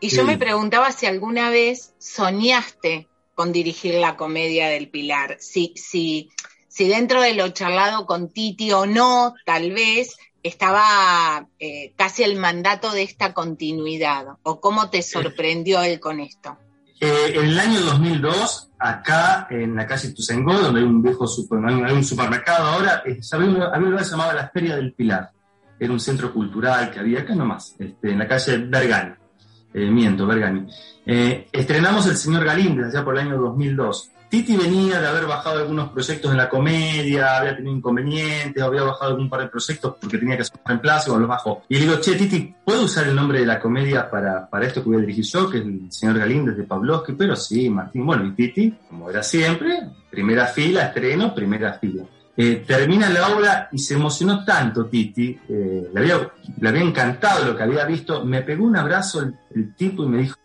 Y 0.00 0.08
yo 0.08 0.24
me 0.24 0.38
preguntaba 0.38 0.92
si 0.92 1.06
alguna 1.06 1.50
vez 1.50 1.94
soñaste 1.98 3.08
con 3.34 3.52
dirigir 3.52 3.94
la 3.94 4.16
comedia 4.16 4.68
del 4.68 4.90
Pilar, 4.90 5.38
si, 5.40 5.72
si, 5.76 6.30
si 6.68 6.88
dentro 6.88 7.22
de 7.22 7.34
lo 7.34 7.48
charlado 7.48 8.06
con 8.06 8.30
Titi 8.30 8.70
o 8.72 8.86
no, 8.86 9.34
tal 9.46 9.72
vez, 9.72 10.16
estaba 10.42 11.48
eh, 11.58 11.92
casi 11.96 12.22
el 12.22 12.36
mandato 12.36 12.92
de 12.92 13.02
esta 13.02 13.34
continuidad? 13.34 14.26
¿O 14.42 14.60
cómo 14.60 14.90
te 14.90 15.02
sorprendió 15.02 15.82
él 15.82 16.00
con 16.00 16.20
esto? 16.20 16.56
Eh, 17.02 17.32
en 17.34 17.46
el 17.46 17.58
año 17.58 17.80
2002, 17.80 18.72
acá 18.78 19.46
en 19.48 19.74
la 19.74 19.86
calle 19.86 20.12
Tuzengó, 20.12 20.52
donde 20.52 20.80
hay 20.80 20.86
un 20.86 21.02
viejo 21.02 21.26
supermercado 21.26 22.68
ahora, 22.68 23.02
eh, 23.06 23.18
había, 23.32 23.48
un 23.48 23.90
lugar 23.90 24.04
llamado 24.04 24.32
la 24.34 24.48
Feria 24.48 24.76
del 24.76 24.92
Pilar. 24.92 25.30
Era 25.78 25.92
un 25.92 26.00
centro 26.00 26.30
cultural 26.30 26.90
que 26.90 27.00
había 27.00 27.20
acá 27.20 27.34
nomás, 27.34 27.74
este, 27.78 28.10
en 28.10 28.18
la 28.18 28.28
calle 28.28 28.58
Bergani. 28.58 29.14
miento, 29.72 30.26
Bergani. 30.26 30.66
estrenamos 31.06 32.06
El 32.06 32.16
Señor 32.16 32.44
Galíndez 32.44 32.88
allá 32.88 33.02
por 33.02 33.16
el 33.16 33.26
año 33.26 33.38
2002. 33.38 34.10
Titi 34.30 34.56
venía 34.56 35.00
de 35.00 35.08
haber 35.08 35.26
bajado 35.26 35.58
algunos 35.58 35.90
proyectos 35.90 36.30
en 36.30 36.36
la 36.36 36.48
comedia, 36.48 37.36
había 37.36 37.56
tenido 37.56 37.74
inconvenientes, 37.74 38.62
había 38.62 38.84
bajado 38.84 39.10
algún 39.10 39.28
par 39.28 39.40
de 39.40 39.48
proyectos 39.48 39.96
porque 40.00 40.18
tenía 40.18 40.36
que 40.36 40.42
hacer 40.42 40.56
un 40.56 40.68
reemplazo, 40.68 41.14
o 41.14 41.18
los 41.18 41.28
bajó. 41.28 41.62
Y 41.68 41.74
le 41.74 41.80
digo, 41.80 41.96
che, 41.96 42.14
Titi, 42.14 42.54
¿puedo 42.64 42.84
usar 42.84 43.08
el 43.08 43.16
nombre 43.16 43.40
de 43.40 43.46
la 43.46 43.58
comedia 43.58 44.08
para, 44.08 44.48
para 44.48 44.66
esto 44.66 44.84
que 44.84 44.88
voy 44.88 44.98
a 44.98 45.00
dirigir 45.00 45.24
yo, 45.24 45.50
que 45.50 45.58
es 45.58 45.64
el 45.64 45.90
señor 45.90 46.20
Galíndez 46.20 46.56
de 46.56 46.62
Pavlovsky? 46.62 47.14
Pero 47.14 47.34
sí, 47.34 47.68
Martín. 47.68 48.06
Bueno, 48.06 48.24
y 48.24 48.30
Titi, 48.30 48.72
como 48.88 49.10
era 49.10 49.24
siempre, 49.24 49.80
primera 50.08 50.46
fila, 50.46 50.84
estreno, 50.84 51.34
primera 51.34 51.72
fila. 51.72 52.04
Eh, 52.36 52.62
termina 52.64 53.10
la 53.10 53.36
obra 53.36 53.68
y 53.72 53.78
se 53.78 53.94
emocionó 53.94 54.44
tanto 54.44 54.86
Titi, 54.86 55.36
eh, 55.48 55.90
le, 55.92 56.00
había, 56.00 56.30
le, 56.60 56.68
había, 56.68 56.82
encantado 56.82 57.46
lo 57.46 57.56
que 57.56 57.64
había 57.64 57.84
visto, 57.84 58.24
me 58.24 58.42
pegó 58.42 58.64
un 58.64 58.76
abrazo 58.76 59.28
el, 59.52 59.74
tipo 59.74 60.04
y 60.04 60.08
me 60.08 60.18
dijo, 60.18 60.38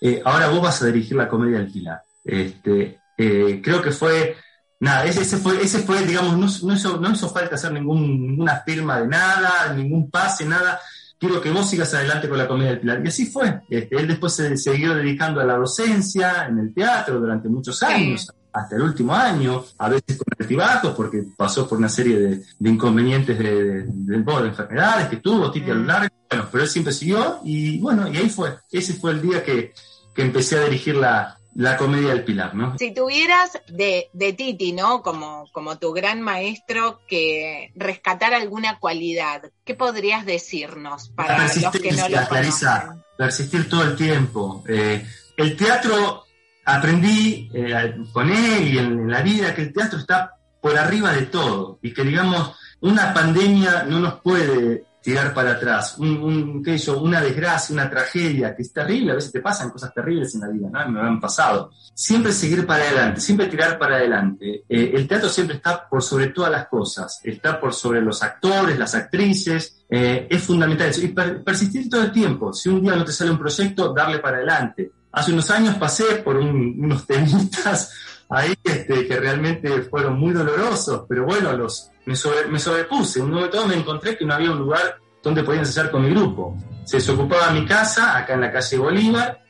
eh, 0.00 0.22
ahora 0.24 0.48
vos 0.48 0.62
vas 0.62 0.82
a 0.82 0.86
dirigir 0.86 1.18
la 1.18 1.28
comedia 1.28 1.58
del 1.58 1.70
Pilar. 1.70 2.00
Este, 2.24 2.98
eh, 3.18 3.60
creo 3.62 3.82
que 3.82 3.90
fue, 3.90 4.36
nada, 4.78 5.04
ese, 5.04 5.36
fue, 5.36 5.60
ese 5.60 5.80
fue, 5.80 6.06
digamos, 6.06 6.62
no, 6.62 6.72
hizo, 6.72 6.98
no 6.98 7.10
hizo 7.10 7.28
falta 7.28 7.56
hacer 7.56 7.72
ningún, 7.72 8.28
ninguna 8.28 8.62
firma 8.64 9.00
de 9.00 9.08
nada, 9.08 9.72
ningún 9.74 10.08
pase, 10.08 10.46
nada. 10.46 10.80
Quiero 11.18 11.40
que 11.40 11.50
vos 11.50 11.68
sigas 11.68 11.92
adelante 11.94 12.28
con 12.28 12.38
la 12.38 12.46
comedia 12.46 12.70
del 12.70 12.80
Pilar. 12.80 13.02
Y 13.04 13.08
así 13.08 13.26
fue. 13.26 13.62
Este, 13.68 13.96
él 13.96 14.06
después 14.06 14.34
se 14.34 14.56
siguió 14.56 14.94
dedicando 14.94 15.40
a 15.40 15.44
la 15.44 15.56
docencia 15.56 16.46
en 16.46 16.60
el 16.60 16.72
teatro 16.72 17.18
durante 17.18 17.48
muchos 17.48 17.82
años, 17.82 18.32
hasta 18.52 18.76
el 18.76 18.82
último 18.82 19.12
año, 19.12 19.64
a 19.78 19.88
veces 19.88 20.16
con 20.16 20.26
altibajos, 20.38 20.94
porque 20.94 21.24
pasó 21.36 21.68
por 21.68 21.78
una 21.78 21.88
serie 21.88 22.44
de, 22.60 22.70
inconvenientes 22.70 23.36
de, 23.36 23.82
de, 23.84 24.14
enfermedades 24.14 25.08
que 25.08 25.16
tuvo 25.16 25.50
Titi 25.50 25.72
a 25.72 25.74
lo 25.74 25.84
largo. 25.84 26.14
Bueno, 26.30 26.46
pero 26.52 26.62
él 26.62 26.70
siempre 26.70 26.92
siguió 26.92 27.40
y 27.42 27.80
bueno, 27.80 28.06
y 28.06 28.16
ahí 28.16 28.30
fue. 28.30 28.56
Ese 28.70 28.94
fue 28.94 29.10
el 29.10 29.20
día 29.20 29.42
que, 29.42 29.74
que 30.14 30.22
empecé 30.22 30.58
a 30.58 30.64
dirigir 30.64 30.94
la, 30.94 31.37
la 31.58 31.76
comedia 31.76 32.10
del 32.10 32.22
Pilar, 32.22 32.54
¿no? 32.54 32.78
Si 32.78 32.94
tuvieras 32.94 33.60
de, 33.66 34.10
de, 34.12 34.32
Titi, 34.32 34.70
¿no? 34.70 35.02
Como, 35.02 35.44
como 35.50 35.76
tu 35.76 35.92
gran 35.92 36.22
maestro, 36.22 37.00
que 37.08 37.72
rescatar 37.74 38.32
alguna 38.32 38.78
cualidad, 38.78 39.42
¿qué 39.64 39.74
podrías 39.74 40.24
decirnos 40.24 41.08
para 41.16 41.42
los 41.42 41.52
que 41.52 41.90
no 41.90 42.08
lo 42.08 42.28
conocen? 42.28 43.02
Persistir 43.16 43.68
todo 43.68 43.82
el 43.82 43.96
tiempo. 43.96 44.62
Eh, 44.68 45.04
el 45.36 45.56
teatro, 45.56 46.26
aprendí 46.64 47.50
eh, 47.52 47.96
con 48.12 48.30
él 48.30 48.74
y 48.74 48.78
en, 48.78 49.10
la 49.10 49.22
vida 49.22 49.52
que 49.52 49.62
el 49.62 49.72
teatro 49.72 49.98
está 49.98 50.36
por 50.62 50.78
arriba 50.78 51.10
de 51.10 51.22
todo 51.22 51.80
y 51.82 51.92
que, 51.92 52.04
digamos, 52.04 52.56
una 52.82 53.12
pandemia 53.12 53.82
no 53.82 53.98
nos 53.98 54.20
puede 54.20 54.84
tirar 55.02 55.32
para 55.32 55.52
atrás, 55.52 55.96
un, 55.98 56.62
una 57.00 57.20
desgracia, 57.20 57.72
una 57.72 57.88
tragedia 57.88 58.54
que 58.54 58.62
es 58.62 58.72
terrible, 58.72 59.12
a 59.12 59.14
veces 59.14 59.32
te 59.32 59.40
pasan 59.40 59.70
cosas 59.70 59.92
terribles 59.94 60.34
en 60.34 60.40
la 60.40 60.48
vida, 60.48 60.68
¿no? 60.70 60.88
me 60.88 61.00
han 61.00 61.20
pasado. 61.20 61.70
Siempre 61.94 62.32
seguir 62.32 62.66
para 62.66 62.84
adelante, 62.84 63.20
siempre 63.20 63.46
tirar 63.46 63.78
para 63.78 63.96
adelante. 63.96 64.64
Eh, 64.68 64.92
el 64.94 65.06
teatro 65.06 65.28
siempre 65.28 65.56
está 65.56 65.88
por 65.88 66.02
sobre 66.02 66.28
todas 66.28 66.50
las 66.50 66.68
cosas, 66.68 67.20
está 67.22 67.60
por 67.60 67.72
sobre 67.74 68.00
los 68.00 68.22
actores, 68.22 68.78
las 68.78 68.94
actrices, 68.94 69.84
eh, 69.88 70.26
es 70.28 70.42
fundamental 70.42 70.88
eso. 70.88 71.02
Y 71.02 71.08
persistir 71.08 71.88
todo 71.88 72.02
el 72.02 72.12
tiempo, 72.12 72.52
si 72.52 72.68
un 72.68 72.82
día 72.82 72.94
no 72.94 73.04
te 73.04 73.12
sale 73.12 73.30
un 73.30 73.38
proyecto, 73.38 73.92
darle 73.92 74.18
para 74.18 74.38
adelante. 74.38 74.90
Hace 75.12 75.32
unos 75.32 75.50
años 75.50 75.76
pasé 75.76 76.16
por 76.16 76.36
unos 76.36 77.06
temitas 77.06 77.92
ahí 78.30 78.54
este, 78.62 79.06
que 79.06 79.16
realmente 79.16 79.82
fueron 79.82 80.18
muy 80.18 80.32
dolorosos, 80.32 81.04
pero 81.08 81.24
bueno, 81.24 81.52
los, 81.52 81.90
me, 82.06 82.14
me 82.50 82.58
sobrepuse. 82.58 83.20
Un 83.20 83.30
momento 83.30 83.66
me 83.66 83.76
encontré 83.76 84.16
que 84.16 84.24
no 84.24 84.34
había 84.34 84.50
un 84.50 84.58
lugar 84.58 84.98
donde 85.22 85.42
podía 85.42 85.60
ensayar 85.60 85.90
con 85.90 86.02
mi 86.02 86.10
grupo. 86.10 86.56
Se 86.84 86.96
desocupaba 86.98 87.50
mi 87.50 87.66
casa, 87.66 88.16
acá 88.16 88.34
en 88.34 88.40
la 88.42 88.52
calle 88.52 88.78
Bolívar, 88.78 89.40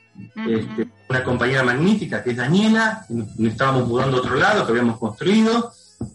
este, 0.47 0.89
una 1.09 1.23
compañera 1.23 1.63
magnífica 1.63 2.23
que 2.23 2.31
es 2.31 2.37
Daniela, 2.37 3.05
nos, 3.09 3.39
estábamos 3.39 3.87
mudando 3.87 4.17
a 4.17 4.21
otro 4.21 4.35
lado 4.35 4.65
que 4.65 4.73
habíamos 4.73 4.99
construido, 4.99 5.73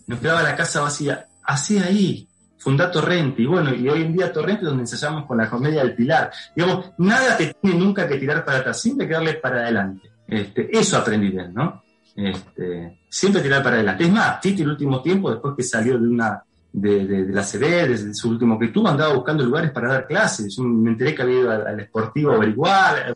nos 0.08 0.20
quedaba 0.20 0.44
la 0.44 0.56
casa 0.56 0.82
vacía. 0.82 1.28
Así 1.44 1.78
ahí, 1.78 2.28
fundá 2.58 2.92
Torrente, 2.92 3.42
y 3.42 3.46
bueno, 3.46 3.74
y 3.74 3.88
hoy 3.90 4.02
en 4.02 4.14
día 4.14 4.32
Torrente 4.32 4.62
es 4.64 4.68
donde 4.68 4.84
ensayamos 4.84 5.26
con 5.26 5.38
la 5.38 5.50
comedia 5.50 5.84
del 5.84 5.96
Pilar. 5.96 6.32
Digamos, 6.56 6.92
nada 6.98 7.38
te 7.38 7.54
tiene 7.54 7.78
nunca 7.78 8.08
que 8.08 8.18
tirar 8.18 8.44
para 8.44 8.60
atrás, 8.60 8.82
siempre 8.82 9.08
que 9.08 9.14
darle 9.14 9.34
para 9.36 9.62
adelante. 9.62 10.10
Este, 10.28 10.78
eso 10.78 10.98
aprendí 10.98 11.32
de 11.32 11.44
él, 11.44 11.54
¿no? 11.54 11.84
Este, 12.16 13.00
siempre 13.10 13.42
tirar 13.42 13.64
para 13.64 13.78
adelante. 13.78 14.04
Es 14.04 14.12
más, 14.12 14.40
Titi 14.40 14.62
el 14.62 14.70
último 14.70 15.02
tiempo, 15.02 15.32
después 15.32 15.56
que 15.56 15.64
salió 15.64 16.00
de 16.00 16.08
una, 16.08 16.44
de, 16.72 17.26
la 17.30 17.44
CB, 17.44 17.88
desde 17.88 18.14
su 18.14 18.30
último 18.30 18.58
que 18.60 18.68
tuvo, 18.68 18.88
andaba 18.88 19.14
buscando 19.14 19.44
lugares 19.44 19.72
para 19.72 19.94
dar 19.94 20.08
clases. 20.08 20.56
Yo 20.56 20.64
me 20.64 20.92
enteré 20.92 21.16
que 21.16 21.22
había 21.22 21.40
ido 21.40 21.52
al, 21.52 21.80
esportivo 21.80 22.32
a 22.32 22.36
averiguar. 22.36 23.16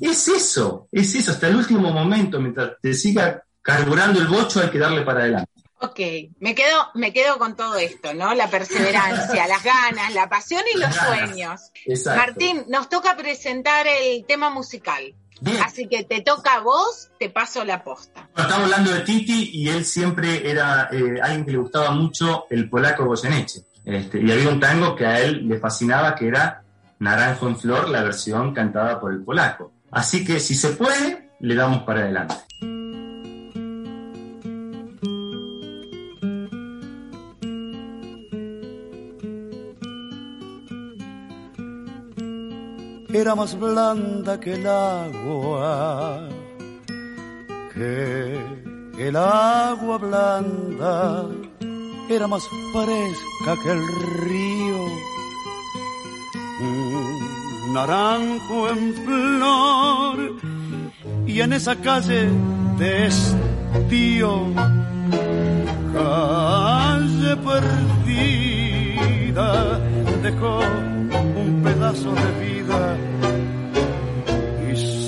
Es 0.00 0.28
eso, 0.28 0.88
es 0.90 1.14
eso, 1.14 1.30
hasta 1.30 1.48
el 1.48 1.56
último 1.56 1.92
momento, 1.92 2.40
mientras 2.40 2.72
te 2.80 2.94
siga 2.94 3.42
carburando 3.62 4.20
el 4.20 4.26
bocho, 4.26 4.60
hay 4.60 4.70
que 4.70 4.78
darle 4.78 5.02
para 5.02 5.20
adelante. 5.20 5.50
Ok, 5.82 5.98
me 6.40 6.54
quedo, 6.54 6.88
me 6.94 7.10
quedo 7.10 7.38
con 7.38 7.56
todo 7.56 7.76
esto, 7.76 8.12
¿no? 8.12 8.34
La 8.34 8.50
perseverancia, 8.50 9.46
las 9.46 9.64
ganas, 9.64 10.12
la 10.12 10.28
pasión 10.28 10.62
y 10.74 10.78
los 10.78 10.94
sueños. 10.94 11.72
Martín, 12.04 12.64
nos 12.68 12.90
toca 12.90 13.16
presentar 13.16 13.86
el 13.86 14.26
tema 14.26 14.50
musical. 14.50 15.14
Así 15.64 15.88
que 15.88 16.04
te 16.04 16.20
toca 16.20 16.56
a 16.56 16.60
vos, 16.60 17.10
te 17.18 17.30
paso 17.30 17.64
la 17.64 17.82
posta. 17.82 18.28
estamos 18.36 18.64
hablando 18.64 18.92
de 18.92 19.00
Titi 19.00 19.50
y 19.52 19.68
él 19.68 19.84
siempre 19.84 20.50
era 20.50 20.88
eh, 20.92 21.18
alguien 21.22 21.44
que 21.44 21.52
le 21.52 21.58
gustaba 21.58 21.90
mucho 21.92 22.44
el 22.50 22.68
polaco 22.68 23.06
Goyeneche. 23.06 23.62
Este, 23.84 24.20
y 24.20 24.30
había 24.30 24.48
un 24.48 24.60
tango 24.60 24.94
que 24.94 25.06
a 25.06 25.20
él 25.20 25.48
le 25.48 25.58
fascinaba, 25.58 26.14
que 26.14 26.28
era 26.28 26.62
Naranjo 26.98 27.48
en 27.48 27.56
Flor, 27.56 27.88
la 27.88 28.02
versión 28.02 28.52
cantada 28.52 29.00
por 29.00 29.12
el 29.12 29.22
polaco. 29.22 29.72
Así 29.90 30.24
que 30.24 30.38
si 30.38 30.54
se 30.54 30.70
puede, 30.70 31.30
le 31.40 31.54
damos 31.54 31.82
para 31.82 32.00
adelante. 32.00 32.34
Era 43.20 43.34
más 43.34 43.58
blanda 43.58 44.38
que 44.40 44.54
el 44.54 44.66
agua, 44.66 46.26
que 47.74 48.38
el 48.98 49.16
agua 49.16 49.98
blanda 49.98 51.26
era 52.08 52.26
más 52.26 52.42
fresca 52.72 53.56
que 53.62 53.72
el 53.72 53.86
río. 54.24 54.86
Un 56.62 57.74
naranjo 57.74 58.70
en 58.70 58.94
flor 59.04 60.16
y 61.26 61.42
en 61.42 61.52
esa 61.52 61.76
calle 61.76 62.30
de 62.78 63.06
estío, 63.06 64.46
calle 65.92 67.36
perdida, 67.48 69.50
dejó 70.22 70.60
un 71.36 71.62
pedazo 71.62 72.14
de 72.14 72.30
vida 72.44 73.09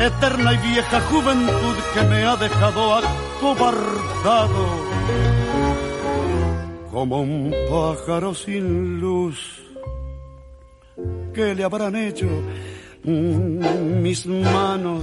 eterna 0.00 0.52
y 0.52 0.58
vieja 0.58 1.00
juventud 1.02 1.76
que 1.94 2.02
me 2.02 2.24
ha 2.24 2.36
dejado 2.36 2.94
acobardado 2.94 4.66
como 6.90 7.20
un 7.20 7.54
pájaro 7.70 8.34
sin 8.34 9.00
luz. 9.00 9.38
¿Qué 11.34 11.54
le 11.54 11.64
habrán 11.64 11.94
hecho 11.94 12.26
mis 13.04 14.26
manos? 14.26 15.02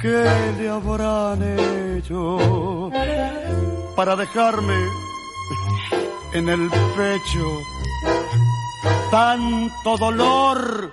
¿Qué 0.00 0.24
le 0.58 0.68
habrán 0.68 1.42
hecho 1.42 2.90
para 3.94 4.16
dejarme 4.16 4.78
en 6.32 6.48
el 6.48 6.70
pecho 6.96 7.44
tanto 9.14 9.96
dolor? 9.96 10.90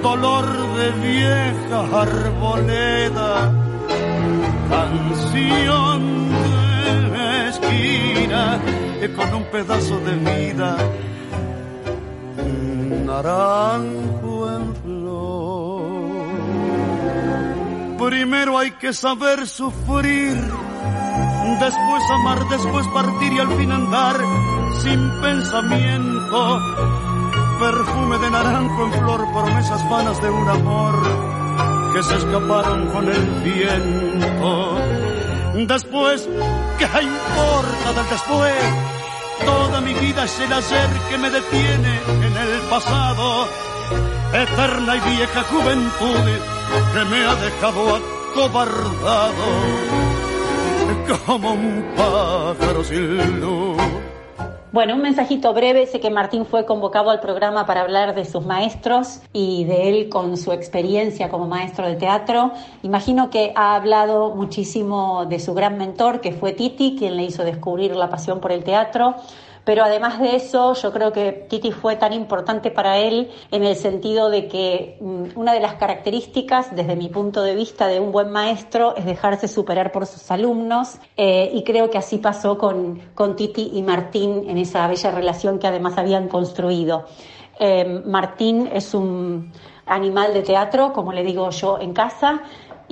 dolor 0.00 0.46
de 0.78 0.88
vieja 1.08 1.78
arboleda, 2.00 3.52
canción 4.70 6.00
de 7.12 7.48
esquina 7.48 8.60
con 9.16 9.34
un 9.34 9.44
pedazo 9.50 9.98
de 9.98 10.14
vida, 10.30 10.76
naranjo 13.04 14.52
en 14.56 14.66
flor. 14.82 16.12
Primero 17.98 18.58
hay 18.58 18.70
que 18.82 18.92
saber 18.92 19.48
sufrir, 19.48 20.36
después 21.58 22.02
amar, 22.12 22.48
después 22.48 22.86
partir 22.94 23.32
y 23.32 23.40
al 23.40 23.50
fin 23.58 23.72
andar 23.72 24.51
sin 24.82 25.10
pensamiento 25.20 26.60
perfume 27.60 28.18
de 28.18 28.30
naranjo 28.30 28.84
en 28.84 28.92
flor, 28.92 29.32
promesas 29.32 29.88
vanas 29.88 30.20
de 30.20 30.30
un 30.30 30.48
amor 30.48 30.94
que 31.94 32.02
se 32.02 32.16
escaparon 32.16 32.88
con 32.88 33.08
el 33.08 33.24
viento. 33.44 34.78
Después, 35.68 36.28
¿qué 36.78 36.84
importa 36.84 37.92
del 37.96 38.08
después? 38.10 38.54
Toda 39.44 39.80
mi 39.80 39.94
vida 39.94 40.24
es 40.24 40.40
el 40.40 40.52
hacer 40.52 40.90
que 41.08 41.18
me 41.18 41.30
detiene 41.30 42.00
en 42.26 42.36
el 42.36 42.60
pasado. 42.68 43.46
Eterna 44.32 44.96
y 44.96 45.00
vieja 45.10 45.42
juventud 45.44 46.24
que 46.94 47.04
me 47.10 47.24
ha 47.24 47.34
dejado 47.36 48.00
acobardado 48.00 49.46
como 51.26 51.52
un 51.52 51.94
pájaro 51.96 52.82
sin 52.82 53.40
luz. 53.40 54.01
Bueno, 54.72 54.94
un 54.94 55.02
mensajito 55.02 55.52
breve. 55.52 55.84
Sé 55.84 56.00
que 56.00 56.08
Martín 56.08 56.46
fue 56.46 56.64
convocado 56.64 57.10
al 57.10 57.20
programa 57.20 57.66
para 57.66 57.82
hablar 57.82 58.14
de 58.14 58.24
sus 58.24 58.46
maestros 58.46 59.20
y 59.34 59.64
de 59.64 59.90
él 59.90 60.08
con 60.08 60.38
su 60.38 60.50
experiencia 60.50 61.28
como 61.28 61.46
maestro 61.46 61.86
de 61.86 61.96
teatro. 61.96 62.52
Imagino 62.82 63.28
que 63.28 63.52
ha 63.54 63.74
hablado 63.74 64.34
muchísimo 64.34 65.26
de 65.26 65.40
su 65.40 65.52
gran 65.52 65.76
mentor, 65.76 66.22
que 66.22 66.32
fue 66.32 66.52
Titi, 66.54 66.96
quien 66.98 67.18
le 67.18 67.24
hizo 67.24 67.44
descubrir 67.44 67.94
la 67.94 68.08
pasión 68.08 68.40
por 68.40 68.50
el 68.50 68.64
teatro 68.64 69.16
pero 69.64 69.84
además 69.84 70.18
de 70.18 70.36
eso, 70.36 70.74
yo 70.74 70.92
creo 70.92 71.12
que 71.12 71.46
Titi 71.48 71.70
fue 71.72 71.96
tan 71.96 72.12
importante 72.12 72.70
para 72.70 72.98
él 72.98 73.30
en 73.50 73.64
el 73.64 73.76
sentido 73.76 74.30
de 74.30 74.48
que 74.48 74.98
mm, 75.00 75.38
una 75.38 75.52
de 75.52 75.60
las 75.60 75.74
características, 75.74 76.74
desde 76.74 76.96
mi 76.96 77.08
punto 77.08 77.42
de 77.42 77.54
vista, 77.54 77.86
de 77.86 78.00
un 78.00 78.12
buen 78.12 78.30
maestro 78.30 78.96
es 78.96 79.04
dejarse 79.04 79.48
superar 79.48 79.92
por 79.92 80.06
sus 80.06 80.30
alumnos 80.30 80.98
eh, 81.16 81.50
y 81.54 81.62
creo 81.62 81.90
que 81.90 81.98
así 81.98 82.18
pasó 82.18 82.58
con, 82.58 83.00
con 83.14 83.36
Titi 83.36 83.70
y 83.74 83.82
Martín 83.82 84.44
en 84.48 84.58
esa 84.58 84.86
bella 84.88 85.10
relación 85.10 85.58
que 85.58 85.66
además 85.66 85.96
habían 85.96 86.28
construido. 86.28 87.06
Eh, 87.58 88.02
Martín 88.04 88.68
es 88.72 88.94
un 88.94 89.52
animal 89.86 90.34
de 90.34 90.42
teatro, 90.42 90.92
como 90.92 91.12
le 91.12 91.22
digo 91.22 91.50
yo 91.50 91.78
en 91.78 91.92
casa, 91.92 92.42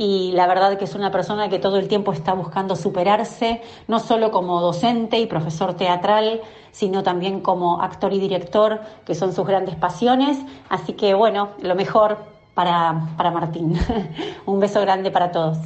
y 0.00 0.32
la 0.32 0.46
verdad 0.46 0.78
que 0.78 0.86
es 0.86 0.94
una 0.94 1.10
persona 1.10 1.50
que 1.50 1.58
todo 1.58 1.76
el 1.76 1.86
tiempo 1.86 2.14
está 2.14 2.32
buscando 2.32 2.74
superarse, 2.74 3.60
no 3.86 4.00
solo 4.00 4.30
como 4.30 4.62
docente 4.62 5.18
y 5.18 5.26
profesor 5.26 5.74
teatral, 5.74 6.40
sino 6.72 7.02
también 7.02 7.42
como 7.42 7.82
actor 7.82 8.14
y 8.14 8.18
director, 8.18 8.80
que 9.04 9.14
son 9.14 9.34
sus 9.34 9.46
grandes 9.46 9.74
pasiones. 9.74 10.38
Así 10.70 10.94
que 10.94 11.12
bueno, 11.12 11.50
lo 11.60 11.74
mejor 11.74 12.16
para, 12.54 13.10
para 13.18 13.30
Martín. 13.30 13.78
Un 14.46 14.58
beso 14.58 14.80
grande 14.80 15.10
para 15.10 15.32
todos. 15.32 15.58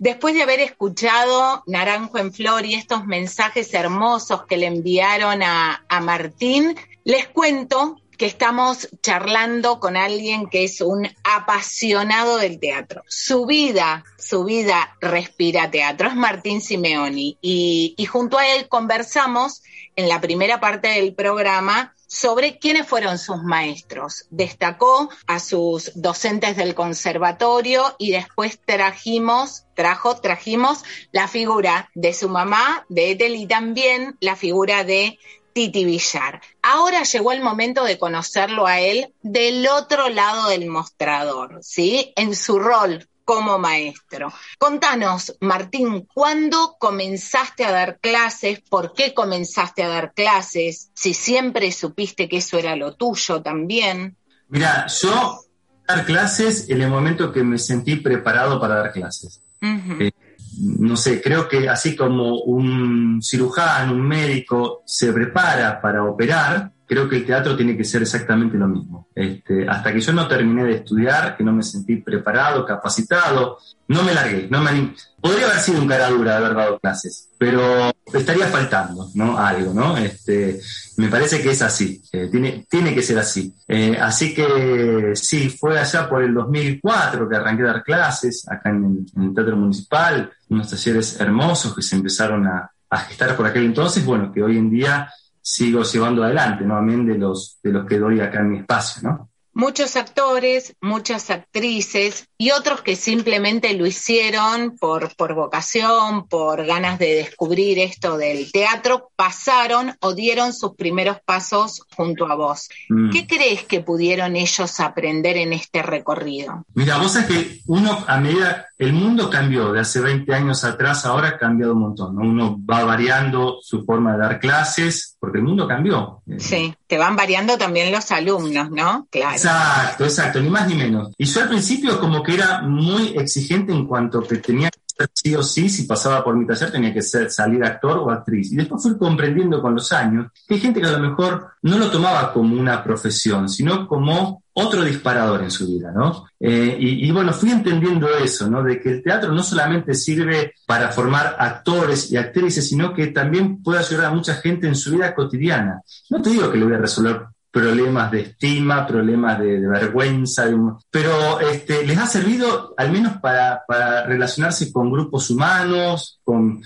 Después 0.00 0.34
de 0.34 0.42
haber 0.42 0.60
escuchado 0.60 1.64
Naranjo 1.66 2.18
en 2.18 2.32
Flor 2.32 2.64
y 2.64 2.74
estos 2.74 3.06
mensajes 3.06 3.74
hermosos 3.74 4.44
que 4.46 4.56
le 4.56 4.66
enviaron 4.66 5.42
a, 5.42 5.84
Martín, 6.02 6.76
les 7.04 7.26
cuento 7.28 7.96
que 8.16 8.26
estamos 8.26 8.88
charlando 9.02 9.80
con 9.80 9.96
alguien 9.96 10.48
que 10.48 10.64
es 10.64 10.80
un 10.80 11.08
apasionado 11.24 12.36
del 12.36 12.60
teatro. 12.60 13.02
Su 13.08 13.46
vida, 13.46 14.04
su 14.18 14.44
vida 14.44 14.96
respira 15.00 15.70
teatro, 15.70 16.08
es 16.08 16.14
Martín 16.14 16.60
Simeoni. 16.60 17.38
Y 17.40 18.06
junto 18.06 18.38
a 18.38 18.46
él 18.46 18.68
conversamos 18.68 19.62
en 19.96 20.08
la 20.08 20.20
primera 20.20 20.60
parte 20.60 20.88
del 20.88 21.14
programa 21.14 21.94
sobre 22.08 22.58
quiénes 22.58 22.88
fueron 22.88 23.18
sus 23.18 23.42
maestros. 23.44 24.26
Destacó 24.30 25.10
a 25.26 25.38
sus 25.38 25.92
docentes 25.94 26.56
del 26.56 26.74
conservatorio 26.74 27.94
y 27.98 28.10
después 28.10 28.58
trajimos, 28.64 29.66
trajo, 29.74 30.16
trajimos 30.16 30.82
la 31.12 31.28
figura 31.28 31.90
de 31.94 32.14
su 32.14 32.28
mamá, 32.28 32.84
de 32.88 33.12
Ethel, 33.12 33.36
y 33.36 33.46
también 33.46 34.16
la 34.20 34.34
figura 34.34 34.82
de 34.82 35.18
Titi 35.52 35.84
Villar. 35.84 36.40
Ahora 36.62 37.02
llegó 37.02 37.32
el 37.32 37.42
momento 37.42 37.84
de 37.84 37.98
conocerlo 37.98 38.66
a 38.66 38.80
él 38.80 39.12
del 39.22 39.66
otro 39.68 40.08
lado 40.08 40.48
del 40.48 40.66
mostrador, 40.66 41.58
¿sí? 41.62 42.12
En 42.16 42.34
su 42.34 42.58
rol 42.58 43.06
como 43.28 43.58
maestro. 43.58 44.32
Contanos, 44.56 45.36
Martín, 45.42 46.08
¿cuándo 46.14 46.76
comenzaste 46.78 47.62
a 47.62 47.72
dar 47.72 47.98
clases? 48.00 48.60
¿Por 48.70 48.94
qué 48.94 49.12
comenzaste 49.12 49.82
a 49.82 49.88
dar 49.88 50.14
clases? 50.14 50.90
Si 50.94 51.12
siempre 51.12 51.70
supiste 51.70 52.26
que 52.26 52.38
eso 52.38 52.56
era 52.56 52.74
lo 52.74 52.94
tuyo 52.94 53.42
también. 53.42 54.16
Mira, 54.48 54.86
yo 54.86 55.40
dar 55.86 56.06
clases 56.06 56.70
en 56.70 56.80
el 56.80 56.88
momento 56.88 57.30
que 57.30 57.44
me 57.44 57.58
sentí 57.58 57.96
preparado 57.96 58.58
para 58.58 58.76
dar 58.76 58.92
clases. 58.92 59.42
Eh, 59.60 60.10
no 60.56 60.96
sé, 60.96 61.20
creo 61.20 61.46
que 61.46 61.68
así 61.68 61.94
como 61.94 62.40
un 62.40 63.20
cirujano, 63.22 63.92
un 63.92 64.08
médico 64.08 64.84
se 64.86 65.12
prepara 65.12 65.82
para 65.82 66.02
operar, 66.02 66.72
creo 66.88 67.08
que 67.08 67.16
el 67.16 67.26
teatro 67.26 67.54
tiene 67.54 67.76
que 67.76 67.84
ser 67.84 68.02
exactamente 68.02 68.56
lo 68.56 68.66
mismo. 68.66 69.08
Este, 69.14 69.68
hasta 69.68 69.92
que 69.92 70.00
yo 70.00 70.12
no 70.14 70.26
terminé 70.26 70.64
de 70.64 70.76
estudiar, 70.76 71.36
que 71.36 71.44
no 71.44 71.52
me 71.52 71.62
sentí 71.62 71.96
preparado, 71.96 72.64
capacitado, 72.64 73.58
no 73.88 74.02
me 74.02 74.14
largué, 74.14 74.48
no 74.50 74.60
me 74.62 74.94
Podría 75.20 75.46
haber 75.46 75.58
sido 75.58 75.82
un 75.82 75.88
cara 75.88 76.08
dura 76.10 76.32
de 76.32 76.36
haber 76.44 76.56
dado 76.56 76.78
clases, 76.78 77.28
pero 77.36 77.90
estaría 78.12 78.46
faltando, 78.46 79.10
¿no? 79.14 79.36
Algo, 79.36 79.74
¿no? 79.74 79.96
Este, 79.96 80.60
me 80.96 81.08
parece 81.08 81.42
que 81.42 81.50
es 81.50 81.60
así, 81.60 82.00
eh, 82.12 82.28
tiene, 82.30 82.66
tiene 82.70 82.94
que 82.94 83.02
ser 83.02 83.18
así. 83.18 83.52
Eh, 83.66 83.98
así 84.00 84.32
que 84.32 85.12
sí, 85.14 85.50
fue 85.50 85.78
allá 85.78 86.08
por 86.08 86.22
el 86.22 86.32
2004 86.32 87.28
que 87.28 87.36
arranqué 87.36 87.64
a 87.64 87.66
dar 87.66 87.82
clases, 87.82 88.46
acá 88.48 88.70
en, 88.70 89.06
el 89.16 89.34
Teatro 89.34 89.56
Municipal, 89.56 90.30
unos 90.48 90.70
talleres 90.70 91.20
hermosos 91.20 91.74
que 91.74 91.82
se 91.82 91.96
empezaron 91.96 92.46
a, 92.46 92.70
a 92.88 92.98
gestar 92.98 93.36
por 93.36 93.46
aquel 93.46 93.64
entonces, 93.64 94.04
bueno, 94.04 94.32
que 94.32 94.42
hoy 94.42 94.56
en 94.56 94.70
día 94.70 95.10
sigo 95.48 95.82
llevando 95.82 96.22
adelante, 96.22 96.64
¿no? 96.64 96.76
Amén 96.76 97.06
de 97.06 97.16
los, 97.16 97.58
de 97.62 97.72
los 97.72 97.86
que 97.86 97.98
doy 97.98 98.20
acá 98.20 98.40
en 98.40 98.50
mi 98.50 98.58
espacio, 98.58 99.02
¿no? 99.02 99.30
muchos 99.58 99.96
actores, 99.96 100.76
muchas 100.80 101.30
actrices 101.30 102.27
y 102.40 102.52
otros 102.52 102.82
que 102.82 102.94
simplemente 102.94 103.74
lo 103.74 103.84
hicieron 103.84 104.76
por, 104.78 105.14
por 105.16 105.34
vocación, 105.34 106.28
por 106.28 106.64
ganas 106.64 107.00
de 107.00 107.16
descubrir 107.16 107.80
esto 107.80 108.16
del 108.16 108.52
teatro, 108.52 109.10
pasaron 109.16 109.96
o 110.00 110.14
dieron 110.14 110.52
sus 110.52 110.76
primeros 110.76 111.18
pasos 111.24 111.82
junto 111.96 112.30
a 112.30 112.36
vos. 112.36 112.68
Mm. 112.88 113.10
¿Qué 113.10 113.26
crees 113.26 113.64
que 113.64 113.80
pudieron 113.80 114.36
ellos 114.36 114.78
aprender 114.78 115.36
en 115.36 115.52
este 115.52 115.82
recorrido? 115.82 116.64
Mira, 116.74 116.98
vos 116.98 117.12
sabés 117.12 117.26
que 117.26 117.60
uno 117.66 118.04
a 118.06 118.18
medida, 118.18 118.68
el 118.78 118.92
mundo 118.92 119.28
cambió 119.28 119.72
de 119.72 119.80
hace 119.80 120.00
20 120.00 120.32
años 120.32 120.62
atrás, 120.62 121.04
ahora 121.06 121.30
ha 121.30 121.38
cambiado 121.38 121.72
un 121.72 121.80
montón, 121.80 122.16
Uno 122.18 122.56
va 122.64 122.84
variando 122.84 123.58
su 123.60 123.84
forma 123.84 124.12
de 124.12 124.18
dar 124.18 124.38
clases, 124.38 125.16
porque 125.18 125.38
el 125.38 125.44
mundo 125.44 125.66
cambió. 125.66 126.22
Sí, 126.38 126.72
te 126.86 126.98
van 126.98 127.16
variando 127.16 127.58
también 127.58 127.90
los 127.90 128.12
alumnos, 128.12 128.70
¿no? 128.70 129.08
Claro. 129.10 129.32
Exacto, 129.32 130.04
exacto, 130.04 130.40
ni 130.40 130.48
más 130.48 130.68
ni 130.68 130.76
menos. 130.76 131.12
Y 131.18 131.24
yo 131.24 131.42
al 131.42 131.48
principio 131.48 131.98
como 131.98 132.22
que 132.22 132.27
era 132.34 132.62
muy 132.62 133.08
exigente 133.16 133.72
en 133.72 133.86
cuanto 133.86 134.22
que 134.22 134.36
tenía 134.36 134.70
que 134.70 134.80
ser 134.86 135.10
sí 135.12 135.34
o 135.34 135.42
sí, 135.42 135.68
si 135.68 135.84
pasaba 135.84 136.22
por 136.22 136.36
mi 136.36 136.46
taller 136.46 136.70
tenía 136.70 136.92
que 136.92 137.02
ser 137.02 137.30
salir 137.30 137.64
actor 137.64 137.98
o 137.98 138.10
actriz. 138.10 138.52
Y 138.52 138.56
después 138.56 138.82
fui 138.82 138.98
comprendiendo 138.98 139.62
con 139.62 139.74
los 139.74 139.92
años 139.92 140.30
que 140.46 140.54
hay 140.54 140.60
gente 140.60 140.80
que 140.80 140.86
a 140.86 140.92
lo 140.92 141.08
mejor 141.08 141.52
no 141.62 141.78
lo 141.78 141.90
tomaba 141.90 142.32
como 142.32 142.60
una 142.60 142.82
profesión, 142.82 143.48
sino 143.48 143.86
como 143.86 144.42
otro 144.52 144.82
disparador 144.82 145.42
en 145.42 145.50
su 145.52 145.68
vida, 145.68 145.92
¿no? 145.92 146.26
Eh, 146.40 146.76
y, 146.80 147.10
bueno, 147.12 147.32
fui 147.32 147.50
entendiendo 147.50 148.08
eso, 148.08 148.50
¿no? 148.50 148.62
De 148.62 148.80
que 148.80 148.90
el 148.90 149.02
teatro 149.04 149.32
no 149.32 149.42
solamente 149.42 149.94
sirve 149.94 150.54
para 150.66 150.90
formar 150.90 151.36
actores 151.38 152.10
y 152.10 152.16
actrices, 152.16 152.68
sino 152.68 152.92
que 152.92 153.08
también 153.08 153.62
puede 153.62 153.78
ayudar 153.78 154.06
a 154.06 154.14
mucha 154.14 154.34
gente 154.34 154.66
en 154.66 154.74
su 154.74 154.90
vida 154.90 155.14
cotidiana. 155.14 155.80
No 156.10 156.20
te 156.20 156.30
digo 156.30 156.50
que 156.50 156.58
le 156.58 156.64
voy 156.64 156.74
a 156.74 156.78
resolver 156.78 157.22
problemas 157.50 158.10
de 158.10 158.20
estima, 158.20 158.86
problemas 158.86 159.38
de, 159.38 159.58
vergüenza, 159.66 160.44
pero 160.90 161.40
este, 161.40 161.86
les 161.86 161.98
ha 161.98 162.06
servido 162.06 162.74
al 162.76 162.92
menos 162.92 163.18
para, 163.18 163.64
relacionarse 164.06 164.72
con 164.72 164.90
grupos 164.90 165.30
humanos, 165.30 166.20
con, 166.22 166.62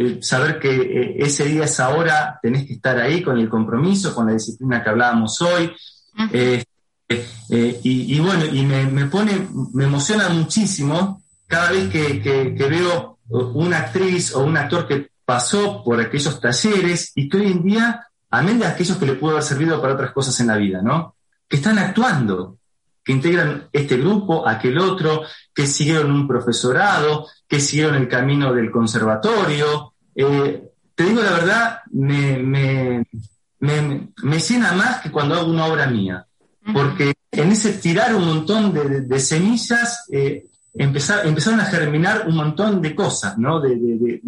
eh, 0.00 0.18
saber 0.22 0.58
que 0.58 0.70
eh, 0.70 1.16
ese 1.18 1.44
día, 1.44 1.64
esa 1.64 1.90
hora, 1.90 2.38
tenés 2.42 2.66
que 2.66 2.74
estar 2.74 2.98
ahí 2.98 3.22
con 3.22 3.38
el 3.38 3.48
compromiso, 3.48 4.14
con 4.14 4.26
la 4.26 4.32
disciplina 4.32 4.82
que 4.82 4.90
hablábamos 4.90 5.40
hoy. 5.42 5.70
Eh, 6.32 6.64
y, 7.82 8.18
bueno, 8.20 8.44
y 8.46 8.64
me, 8.64 9.06
pone, 9.06 9.48
me 9.72 9.84
emociona 9.84 10.28
muchísimo 10.28 11.22
cada 11.46 11.70
vez 11.70 11.88
que, 11.88 12.20
que 12.20 12.68
veo 12.68 13.18
una 13.28 13.78
actriz 13.78 14.34
o 14.34 14.40
un 14.40 14.56
actor 14.56 14.86
que 14.86 15.10
pasó 15.24 15.82
por 15.84 16.00
aquellos 16.00 16.40
talleres 16.40 17.12
y 17.14 17.28
que 17.28 17.36
hoy 17.36 17.52
en 17.52 17.62
día 17.62 18.07
amén 18.30 18.58
de 18.58 18.66
aquellos 18.66 18.96
que 18.96 19.06
le 19.06 19.14
pudo 19.14 19.32
haber 19.32 19.42
servido 19.42 19.80
para 19.80 19.94
otras 19.94 20.12
cosas 20.12 20.38
en 20.40 20.48
la 20.48 20.56
vida, 20.56 20.82
¿no? 20.82 21.16
Que 21.48 21.56
están 21.56 21.78
actuando, 21.78 22.58
que 23.04 23.12
integran 23.12 23.68
este 23.72 23.96
grupo, 23.96 24.46
aquel 24.46 24.78
otro, 24.78 25.22
que 25.54 25.66
siguieron 25.66 26.10
un 26.12 26.28
profesorado, 26.28 27.26
que 27.46 27.60
siguieron 27.60 27.94
el 27.94 28.08
camino 28.08 28.52
del 28.52 28.70
conservatorio. 28.70 29.94
Eh, 30.14 30.62
te 30.94 31.04
digo 31.04 31.22
la 31.22 31.32
verdad, 31.32 31.78
me, 31.92 32.38
me, 32.38 33.06
me, 33.60 34.38
llena 34.40 34.72
más 34.72 35.00
que 35.00 35.10
cuando 35.10 35.34
hago 35.34 35.50
una 35.50 35.66
obra 35.66 35.86
mía, 35.86 36.26
porque 36.72 37.14
en 37.30 37.52
ese 37.52 37.74
tirar 37.74 38.14
un 38.14 38.26
montón 38.26 38.74
de, 38.74 39.20
semillas, 39.20 40.04
eh, 40.12 40.46
empezaron 40.74 41.60
a 41.60 41.64
germinar 41.64 42.26
un 42.28 42.36
montón 42.36 42.82
de 42.82 42.94
cosas, 42.94 43.38
¿no? 43.38 43.60
De, 43.60 44.20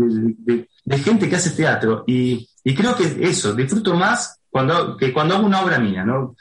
de 0.85 0.99
gente 0.99 1.29
que 1.29 1.37
hace 1.37 1.51
teatro. 1.51 2.05
Y, 2.07 2.50
y 2.65 2.75
creo 2.75 2.95
que 2.97 3.19
eso, 3.21 3.55
disfruto 3.55 3.95
más 3.95 4.41
cuando, 4.49 4.97
que 4.97 5.13
cuando 5.13 5.37
hago 5.37 5.47
una 5.47 5.63
obra 5.63 5.79
mía, 5.79 6.05
¿no? 6.05 6.35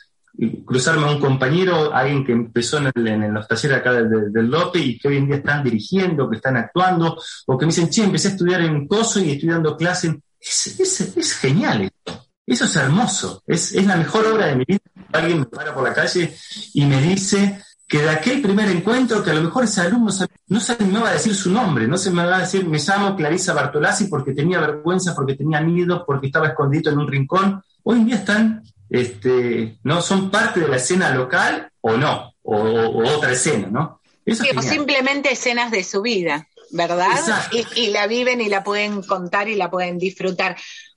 cruzarme 0.66 1.06
a 1.06 1.12
un 1.12 1.20
compañero, 1.20 1.94
alguien 1.94 2.26
que 2.26 2.32
empezó 2.32 2.78
en, 2.78 3.08
en 3.08 3.34
los 3.34 3.48
talleres 3.48 3.78
acá 3.78 3.92
del, 3.92 4.32
del, 4.32 4.50
Lope 4.50 4.80
y 4.80 4.98
que 4.98 5.10
hoy 5.10 5.18
en 5.18 5.28
día 5.28 5.38
están 5.38 5.64
dirigiendo, 5.64 6.30
que 6.30 6.38
están 6.38 6.56
actuando, 6.56 7.22
o 7.46 7.58
que 7.58 7.66
me 7.66 7.72
dicen, 7.72 7.90
che, 7.90 8.04
empecé 8.04 8.30
a 8.30 8.32
estudiar 8.32 8.62
en 8.62 8.88
Coso 8.88 9.20
y 9.20 9.32
estoy 9.32 9.50
dando 9.50 9.76
clase. 9.76 10.22
Es, 10.40 10.80
es, 10.80 11.18
es 11.18 11.34
genial 11.36 11.82
esto. 11.82 12.26
Eso 12.46 12.66
es 12.66 12.76
hermoso. 12.78 13.44
Es, 13.46 13.74
es 13.74 13.86
la 13.86 13.98
mejor 13.98 14.28
obra 14.28 14.48
de 14.48 14.56
mi 14.56 14.66
vida. 14.66 14.80
Alguien 15.12 15.40
me 15.40 15.46
para 15.46 15.74
por 15.74 15.84
la 15.84 15.94
calle 15.94 16.34
y 16.74 16.86
me 16.86 17.02
dice, 17.02 17.62
que 17.90 18.04
de 18.04 18.10
aquel 18.10 18.40
primer 18.40 18.70
encuentro, 18.70 19.24
que 19.24 19.32
a 19.32 19.34
lo 19.34 19.42
mejor 19.42 19.64
ese 19.64 19.82
alumno 19.82 20.14
no 20.48 20.60
se 20.60 20.74
animaba 20.74 21.10
a 21.10 21.14
decir 21.14 21.34
su 21.34 21.52
nombre, 21.52 21.88
no 21.88 21.98
se 21.98 22.12
me 22.12 22.24
va 22.24 22.38
a 22.38 22.42
decir, 22.42 22.64
me 22.68 22.78
llamo 22.78 23.16
Clarisa 23.16 23.56
Bartolazzi 23.56 24.06
porque 24.06 24.34
tenía 24.34 24.60
vergüenza, 24.60 25.16
porque 25.16 25.34
tenía 25.34 25.60
miedo, 25.60 26.06
porque 26.06 26.28
estaba 26.28 26.50
escondido 26.50 26.92
en 26.92 27.00
un 27.00 27.08
rincón. 27.08 27.64
Hoy 27.82 27.98
en 27.98 28.06
día 28.06 28.16
están, 28.18 28.64
este, 28.92 29.80
¿no? 29.84 30.04
Son 30.04 30.30
parte 30.30 30.60
de 30.60 30.68
la 30.68 30.76
escena 30.76 31.10
local 31.16 31.72
o 31.82 31.98
no, 31.98 32.36
o, 32.44 33.04
otra 33.16 33.32
escena, 33.32 33.70
¿no? 33.72 34.02
Eso 34.24 34.44
simplemente 34.62 35.32
escenas 35.32 35.72
de 35.72 35.84
su 35.84 36.04
vida, 36.04 36.48
¿verdad? 36.70 37.10
Y, 37.52 37.66
y 37.76 37.88
la 37.88 38.06
viven 38.06 38.40
y 38.40 38.50
la 38.50 38.64
pueden 38.64 39.02
contar 39.02 39.50
y 39.50 39.56
la 39.56 39.72
pueden 39.72 39.98
disfrutar. 39.98 40.56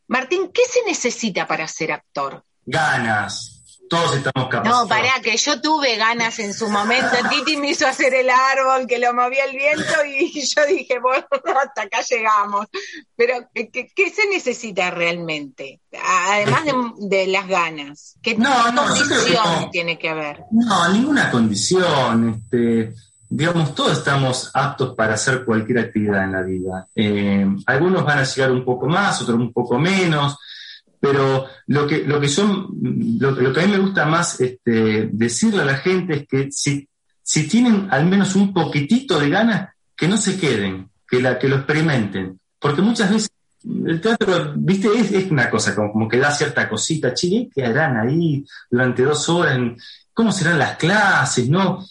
Martín, 0.09 0.50
¿qué 0.52 0.62
se 0.68 0.81
necesita 0.87 1.46
para 1.46 1.66
ser 1.68 1.92
actor? 1.92 2.44
Ganas, 2.66 3.51
todos 3.92 4.16
estamos 4.16 4.48
capacitados. 4.48 4.83
No, 4.85 4.88
pará, 4.88 5.20
que 5.22 5.37
yo 5.37 5.61
tuve 5.61 5.96
ganas 5.96 6.38
en 6.38 6.55
su 6.55 6.70
momento. 6.70 7.14
Titi 7.28 7.59
me 7.59 7.72
hizo 7.72 7.87
hacer 7.87 8.14
el 8.14 8.31
árbol 8.31 8.87
que 8.87 8.98
lo 8.98 9.12
movía 9.12 9.44
el 9.44 9.55
viento 9.55 9.92
y 10.07 10.40
yo 10.57 10.64
dije, 10.66 10.98
bueno, 10.98 11.26
hasta 11.62 11.83
acá 11.83 11.98
llegamos. 12.09 12.68
Pero, 13.14 13.35
¿qué, 13.52 14.11
se 14.11 14.26
necesita 14.31 14.90
realmente? 14.90 15.83
Además 15.92 16.62
de, 17.00 17.26
las 17.26 17.46
ganas. 17.46 18.16
¿Qué 18.22 18.35
condición 18.35 19.70
tiene 19.70 19.98
que 19.98 20.09
haber? 20.09 20.44
No, 20.52 20.88
ninguna 20.88 21.31
condición. 21.31 22.31
Este, 22.31 22.94
digamos, 23.28 23.74
todos 23.74 23.98
estamos 23.98 24.50
aptos 24.55 24.94
para 24.94 25.14
hacer 25.14 25.44
cualquier 25.44 25.81
actividad 25.81 26.24
en 26.24 26.33
la 26.33 26.40
vida. 26.40 26.88
Eh, 26.94 27.46
algunos 27.66 28.07
van 28.07 28.20
a 28.20 28.24
llegar 28.24 28.52
un 28.52 28.64
poco 28.64 28.87
más, 28.87 29.20
otros 29.20 29.38
un 29.38 29.52
poco 29.52 29.78
menos 29.78 30.38
pero 31.02 31.46
lo 31.66 31.84
que, 31.84 32.04
lo 32.04 32.20
que, 32.20 32.28
son, 32.28 32.68
lo, 33.18 33.52
que 33.52 33.60
a 33.60 33.66
mí 33.66 33.72
me 33.72 33.80
gusta 33.80 34.06
más 34.06 34.40
este, 34.40 35.08
decirle 35.12 35.62
a 35.62 35.64
la 35.64 35.78
gente 35.78 36.14
es 36.14 36.28
que 36.28 36.52
si, 36.52 36.88
si 37.20 37.48
tienen 37.48 37.88
al 37.90 38.06
menos 38.06 38.36
un 38.36 38.54
poquitito 38.54 39.18
de 39.18 39.28
ganas, 39.28 39.70
que 39.96 40.06
no 40.06 40.16
se 40.16 40.38
queden, 40.38 40.90
que, 41.08 41.20
la, 41.20 41.40
que 41.40 41.48
lo 41.48 41.56
experimenten. 41.56 42.38
Porque 42.56 42.82
muchas 42.82 43.10
veces 43.10 43.32
el 43.84 44.00
teatro, 44.00 44.52
viste, 44.54 44.90
es, 44.94 45.10
es 45.10 45.28
una 45.28 45.50
cosa 45.50 45.74
como, 45.74 46.08
que 46.08 46.18
da 46.18 46.30
cierta 46.30 46.68
cosita. 46.68 47.12
Chile, 47.14 47.50
¿qué 47.52 47.64
harán 47.64 47.96
ahí 47.96 48.44
durante 48.70 49.02
dos 49.02 49.28
horas? 49.28 49.58
¿Cómo 50.14 50.30
serán 50.30 50.60
las 50.60 50.76
clases? 50.76 51.48
¿No? 51.48 51.84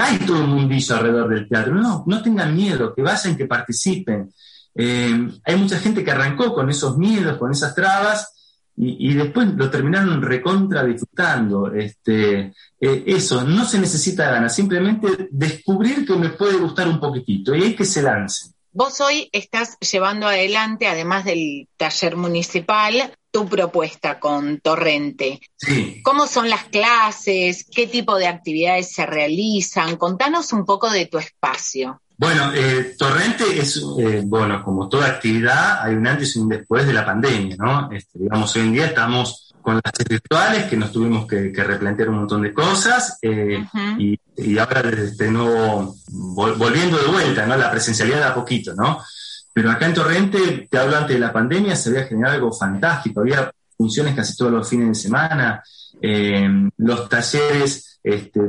hay 0.00 0.18
todo 0.20 0.44
un 0.44 0.50
mundillo 0.50 0.94
alrededor 0.94 1.30
del 1.30 1.48
teatro. 1.48 1.74
No, 1.74 2.04
no 2.06 2.22
tengan 2.22 2.54
miedo, 2.54 2.94
que 2.94 3.02
vayan, 3.02 3.36
que 3.36 3.46
participen. 3.46 4.32
Eh, 4.74 5.28
hay 5.44 5.56
mucha 5.56 5.78
gente 5.78 6.04
que 6.04 6.10
arrancó 6.10 6.52
con 6.52 6.68
esos 6.70 6.98
miedos, 6.98 7.38
con 7.38 7.52
esas 7.52 7.74
trabas, 7.74 8.30
y, 8.76 9.14
después 9.14 9.54
lo 9.54 9.70
terminaron 9.70 10.20
recontra 10.20 10.84
disfrutando. 10.84 11.72
Este, 11.72 12.52
eh, 12.80 13.04
eso, 13.06 13.44
no 13.44 13.64
se 13.64 13.78
necesita 13.78 14.30
ganas, 14.30 14.54
simplemente 14.54 15.28
descubrir 15.30 16.04
que 16.04 16.16
me 16.16 16.30
puede 16.30 16.56
gustar 16.56 16.88
un 16.88 16.98
poquitito, 16.98 17.54
y 17.54 17.62
hay 17.62 17.76
que 17.76 17.84
se 17.84 18.02
lance 18.02 18.54
Vos 18.76 19.00
hoy 19.00 19.28
estás 19.30 19.78
llevando 19.78 20.26
adelante, 20.26 20.88
además 20.88 21.24
del 21.24 21.68
taller 21.76 22.16
municipal, 22.16 23.16
tu 23.30 23.48
propuesta 23.48 24.18
con 24.18 24.58
Torrente. 24.58 25.40
Sí. 25.56 26.02
¿Cómo 26.02 26.26
son 26.26 26.50
las 26.50 26.64
clases? 26.64 27.66
¿Qué 27.72 27.86
tipo 27.86 28.16
de 28.16 28.26
actividades 28.26 28.92
se 28.92 29.06
realizan? 29.06 29.96
Contanos 29.96 30.52
un 30.52 30.64
poco 30.64 30.90
de 30.90 31.06
tu 31.06 31.18
espacio. 31.18 32.02
Bueno, 32.16 32.52
eh, 32.54 32.94
Torrente 32.96 33.44
es, 33.58 33.76
eh, 33.98 34.22
bueno, 34.24 34.62
como 34.62 34.88
toda 34.88 35.06
actividad, 35.08 35.82
hay 35.82 35.94
un 35.94 36.06
antes 36.06 36.36
y 36.36 36.38
un 36.38 36.48
después 36.48 36.86
de 36.86 36.92
la 36.92 37.04
pandemia, 37.04 37.56
¿no? 37.58 37.90
Este, 37.90 38.20
digamos, 38.20 38.54
hoy 38.54 38.62
en 38.62 38.72
día 38.72 38.86
estamos 38.86 39.52
con 39.60 39.80
las 39.82 40.08
virtuales, 40.08 40.64
que 40.64 40.76
nos 40.76 40.92
tuvimos 40.92 41.26
que, 41.26 41.50
replantear 41.52 42.10
un 42.10 42.18
montón 42.18 42.42
de 42.42 42.52
cosas, 42.52 43.18
eh, 43.22 43.64
y, 43.98 44.58
ahora 44.58 44.82
desde 44.82 45.04
este 45.06 45.30
nuevo, 45.30 45.96
volviendo 46.08 46.98
de 46.98 47.06
vuelta, 47.06 47.46
¿no? 47.46 47.56
La 47.56 47.70
presencialidad 47.70 48.18
de 48.18 48.24
a 48.24 48.34
poquito, 48.34 48.74
¿no? 48.74 49.00
Pero 49.52 49.70
acá 49.70 49.86
en 49.86 49.94
Torrente, 49.94 50.68
te 50.70 50.78
hablo 50.78 50.96
antes 50.96 51.14
de 51.14 51.20
la 51.20 51.32
pandemia, 51.32 51.74
se 51.76 51.88
había 51.88 52.04
generado 52.04 52.34
algo 52.34 52.52
fantástico, 52.52 53.20
había 53.20 53.50
funciones 53.76 54.14
casi 54.14 54.36
todos 54.36 54.52
los 54.52 54.68
fines 54.68 54.88
de 54.88 54.94
semana, 54.94 55.62
eh, 56.00 56.48
los 56.76 57.08
talleres, 57.08 57.98
este, 58.02 58.40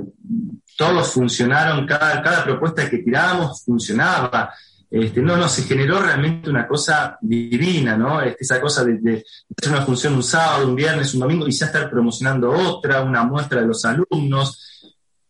todos 0.75 1.13
funcionaron, 1.13 1.85
cada, 1.85 2.43
propuesta 2.43 2.89
que 2.89 2.99
tirábamos 2.99 3.63
funcionaba, 3.63 4.53
este, 4.89 5.21
no, 5.21 5.35
no, 5.35 5.49
se 5.49 5.63
generó 5.63 5.99
realmente 6.01 6.49
una 6.49 6.67
cosa 6.67 7.17
divina, 7.21 7.97
¿no? 7.97 8.21
Este, 8.21 8.43
esa 8.43 8.61
cosa 8.61 8.83
de, 8.83 9.23
hacer 9.57 9.73
una 9.73 9.85
función 9.85 10.13
un 10.13 10.23
sábado, 10.23 10.67
un 10.67 10.75
viernes, 10.75 11.13
un 11.13 11.21
domingo 11.21 11.47
y 11.47 11.51
ya 11.51 11.65
estar 11.67 11.89
promocionando 11.89 12.51
otra, 12.51 13.01
una 13.01 13.23
muestra 13.23 13.61
de 13.61 13.67
los 13.67 13.83
alumnos. 13.85 14.61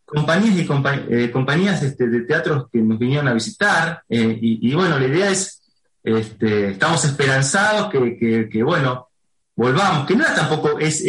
Compañías 0.04 0.54
y 0.54 0.68
eh, 1.10 1.30
compañías 1.32 1.82
este, 1.82 2.06
de 2.06 2.20
teatros 2.20 2.66
que 2.72 2.78
nos 2.78 2.98
vinieron 2.98 3.26
a 3.26 3.34
visitar 3.34 4.02
eh, 4.08 4.38
y, 4.40 4.72
bueno, 4.72 5.00
la 5.00 5.06
idea 5.06 5.30
es, 5.30 5.60
este, 6.04 6.70
estamos 6.70 7.04
esperanzados 7.04 7.90
que, 7.90 8.62
bueno, 8.62 9.08
volvamos, 9.56 10.06
que 10.06 10.14
no 10.14 10.24
era 10.24 10.34
tampoco, 10.34 10.78
es, 10.78 11.02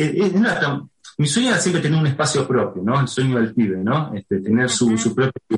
mi 1.18 1.28
sueño 1.28 1.50
era 1.50 1.60
siempre 1.60 1.82
tener 1.82 2.00
un 2.00 2.08
espacio 2.08 2.48
propio, 2.48 2.84
¿no? 2.84 3.00
El 3.00 3.08
sueño 3.08 3.38
del 3.38 3.54
pibe, 3.54 3.78
¿no? 3.78 4.14
Este, 4.14 4.40
tener 4.40 4.70
su, 4.70 4.98
su 4.98 5.16
propio 5.16 5.58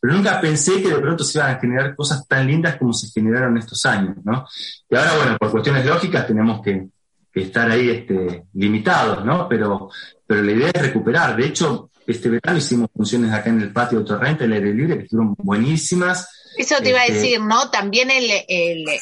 pero 0.00 0.18
nunca 0.18 0.40
pensé 0.40 0.82
que 0.82 0.90
de 0.90 1.00
pronto 1.00 1.24
se 1.24 1.38
iban 1.38 1.56
a 1.56 1.58
generar 1.58 1.96
cosas 1.96 2.26
tan 2.28 2.46
lindas 2.46 2.76
como 2.76 2.92
se 2.92 3.08
generaron 3.08 3.56
estos 3.56 3.84
años, 3.86 4.16
¿no? 4.24 4.46
Y 4.88 4.94
ahora, 4.94 5.16
bueno, 5.16 5.36
por 5.38 5.50
cuestiones 5.50 5.84
lógicas 5.86 6.26
tenemos 6.26 6.62
que, 6.62 6.88
estar 7.34 7.70
ahí 7.70 7.90
este, 7.90 8.44
limitados, 8.54 9.22
¿no? 9.22 9.46
Pero, 9.46 9.90
pero 10.26 10.42
la 10.42 10.52
idea 10.52 10.70
es 10.72 10.80
recuperar. 10.80 11.36
De 11.36 11.44
hecho, 11.44 11.90
este 12.06 12.30
verano 12.30 12.56
hicimos 12.56 12.88
funciones 12.94 13.30
acá 13.30 13.50
en 13.50 13.60
el 13.60 13.72
patio 13.74 13.98
de 13.98 14.06
Torrente, 14.06 14.44
el 14.44 14.54
aire 14.54 14.72
libre, 14.72 14.96
que 14.96 15.02
estuvieron 15.02 15.34
buenísimas. 15.36 16.45
Eso 16.56 16.76
te 16.82 16.90
iba 16.90 17.00
a 17.00 17.06
este, 17.06 17.20
decir, 17.20 17.40
¿no? 17.40 17.70
También 17.70 18.10
el, 18.10 18.32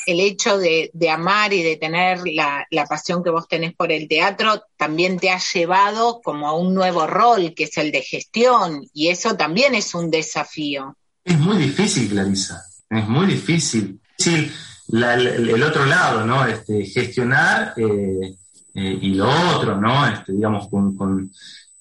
hecho 0.07 0.59
de, 0.59 0.91
amar 1.11 1.53
y 1.53 1.63
de 1.63 1.77
tener 1.77 2.21
la, 2.27 2.67
la, 2.71 2.87
pasión 2.87 3.23
que 3.23 3.31
vos 3.31 3.47
tenés 3.49 3.75
por 3.75 3.93
el 3.93 4.09
teatro 4.09 4.63
también 4.77 5.19
te 5.19 5.31
ha 5.31 5.39
llevado 5.39 6.21
como 6.23 6.49
a 6.49 6.57
un 6.57 6.75
nuevo 6.75 7.07
rol, 7.07 7.55
que 7.55 7.65
es 7.65 7.79
el 7.79 7.93
de 7.93 8.03
gestión, 8.03 8.87
y 8.93 9.09
eso 9.09 9.37
también 9.37 9.75
es 9.75 9.95
un 9.95 10.11
desafío. 10.11 10.97
Es 11.25 11.39
muy 11.39 11.57
difícil, 11.57 12.09
Clarisa, 12.11 12.63
es 12.91 13.09
muy 13.09 13.27
difícil. 13.27 14.01
Sí, 14.19 14.51
el, 14.93 15.63
otro 15.63 15.87
lado, 15.87 16.27
¿no? 16.27 16.47
Este, 16.47 16.85
gestionar 16.85 17.75
eh, 17.77 18.35
eh, 18.75 18.99
y 19.01 19.15
lo 19.15 19.29
otro, 19.57 19.81
¿no? 19.81 20.07
Este, 20.07 20.33
digamos, 20.33 20.69
con, 20.69 20.97
con 20.97 21.33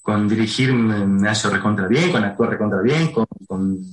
con 0.04 0.28
dirigirme 0.28 1.08
me 1.08 1.30
hallo 1.30 1.50
recontra 1.50 1.88
bien, 1.88 2.12
con 2.12 2.26
actuar 2.26 2.50
recontra 2.52 2.82
bien, 2.82 3.14
con, 3.14 3.26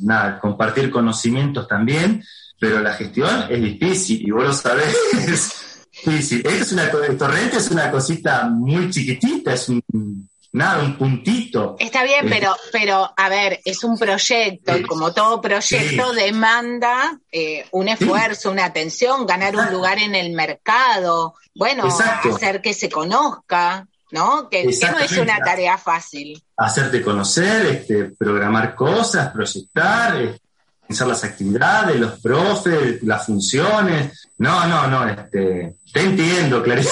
nada, 0.03 0.41
compartir 0.41 0.91
conocimientos 0.91 1.69
también, 1.69 2.23
pero 2.59 2.81
la 2.81 2.95
gestión 2.95 3.47
es 3.49 3.63
difícil 3.63 4.27
y 4.27 4.31
vos 4.33 4.45
lo 4.45 4.53
sabés. 4.53 4.93
difícil. 6.05 6.45
es 6.45 6.73
una, 6.73 6.85
el 6.87 7.17
torrente 7.17 7.59
es 7.59 7.71
una 7.71 7.93
cosita 7.93 8.49
muy 8.49 8.91
chiquitita, 8.91 9.55
es 9.55 9.69
un, 9.69 10.29
nada, 10.51 10.83
un 10.83 10.99
puntito. 10.99 11.77
Está 11.79 12.03
bien, 12.03 12.27
eh, 12.27 12.29
pero, 12.29 12.57
pero 12.73 13.09
a 13.17 13.29
ver, 13.29 13.61
es 13.65 13.85
un 13.85 13.97
proyecto 13.97 14.77
y 14.77 14.83
como 14.83 15.13
todo 15.13 15.41
proyecto 15.41 16.13
demanda 16.13 17.21
eh, 17.31 17.67
un 17.71 17.87
esfuerzo, 17.87 18.51
una 18.51 18.65
atención, 18.65 19.27
ganar 19.27 19.55
un 19.55 19.73
lugar 19.73 19.99
en 19.99 20.17
el 20.17 20.33
mercado, 20.33 21.35
bueno, 21.55 21.85
hacer 21.85 22.61
que 22.61 22.75
se 22.75 22.89
conozca. 22.89 23.87
¿No? 24.13 24.49
Que, 24.49 24.65
no 24.65 24.99
es 24.99 25.13
una 25.17 25.39
tarea 25.39 25.79
fácil. 25.79 26.43
Hacerte 26.57 27.03
conocer, 27.03 27.67
este, 27.67 28.05
programar 28.17 28.75
cosas, 28.75 29.33
proyectar, 29.33 30.21
este, 30.21 30.41
pensar 30.87 31.09
las 31.09 31.23
actividades, 31.25 32.01
los 32.01 32.21
profes, 32.21 33.03
las 33.03 33.27
funciones. 33.27 34.29
No, 34.39 34.67
no, 34.67 34.87
no, 34.89 35.09
este, 35.09 35.77
te 35.93 36.01
entiendo, 36.01 36.63
Clarice. 36.63 36.91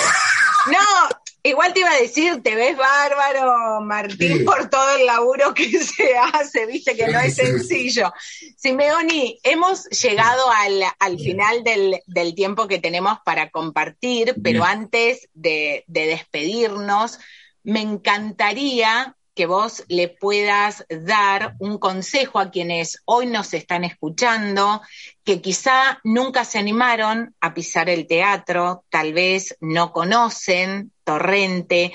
No, 0.67 1.09
igual 1.43 1.73
te 1.73 1.81
iba 1.81 1.91
a 1.91 2.01
decir, 2.01 2.43
te 2.43 2.55
ves 2.55 2.77
bárbaro, 2.77 3.81
Martín, 3.81 4.45
por 4.45 4.69
todo 4.69 4.97
el 4.97 5.07
laburo 5.07 5.55
que 5.55 5.69
se 5.85 6.17
hace, 6.17 6.67
viste 6.67 6.97
que 6.97 7.09
no 7.09 7.21
es 7.21 7.37
sencillo. 7.37 8.13
Simeoni, 8.57 9.39
hemos 9.43 9.85
llegado 9.91 10.45
al, 10.51 11.19
final 11.19 11.63
del, 11.65 12.35
tiempo 12.35 12.69
que 12.69 12.79
tenemos 12.79 13.19
para 13.25 13.51
compartir, 13.51 14.37
pero 14.43 14.65
antes 14.65 15.29
de, 15.35 15.85
de 15.87 16.07
despedirnos, 16.07 17.19
me 17.63 17.81
encantaría 17.81 19.17
que 19.39 19.47
vos 19.47 19.85
le 19.87 20.09
puedas 20.09 20.85
dar 20.89 21.55
un 21.61 21.79
consejo 21.79 22.41
a 22.41 22.51
quienes 22.51 23.03
hoy 23.05 23.27
nos 23.27 23.55
están 23.55 23.85
escuchando, 23.85 24.83
que 25.23 25.41
quizá 25.41 26.01
nunca 26.03 26.45
se 26.45 26.59
animaron 26.59 27.37
a 27.41 27.55
pisar 27.55 27.89
el 27.89 28.09
teatro, 28.09 28.85
tal 28.91 29.13
vez 29.13 29.57
no 29.61 29.93
conocen 29.93 30.91
Torrente 31.09 31.95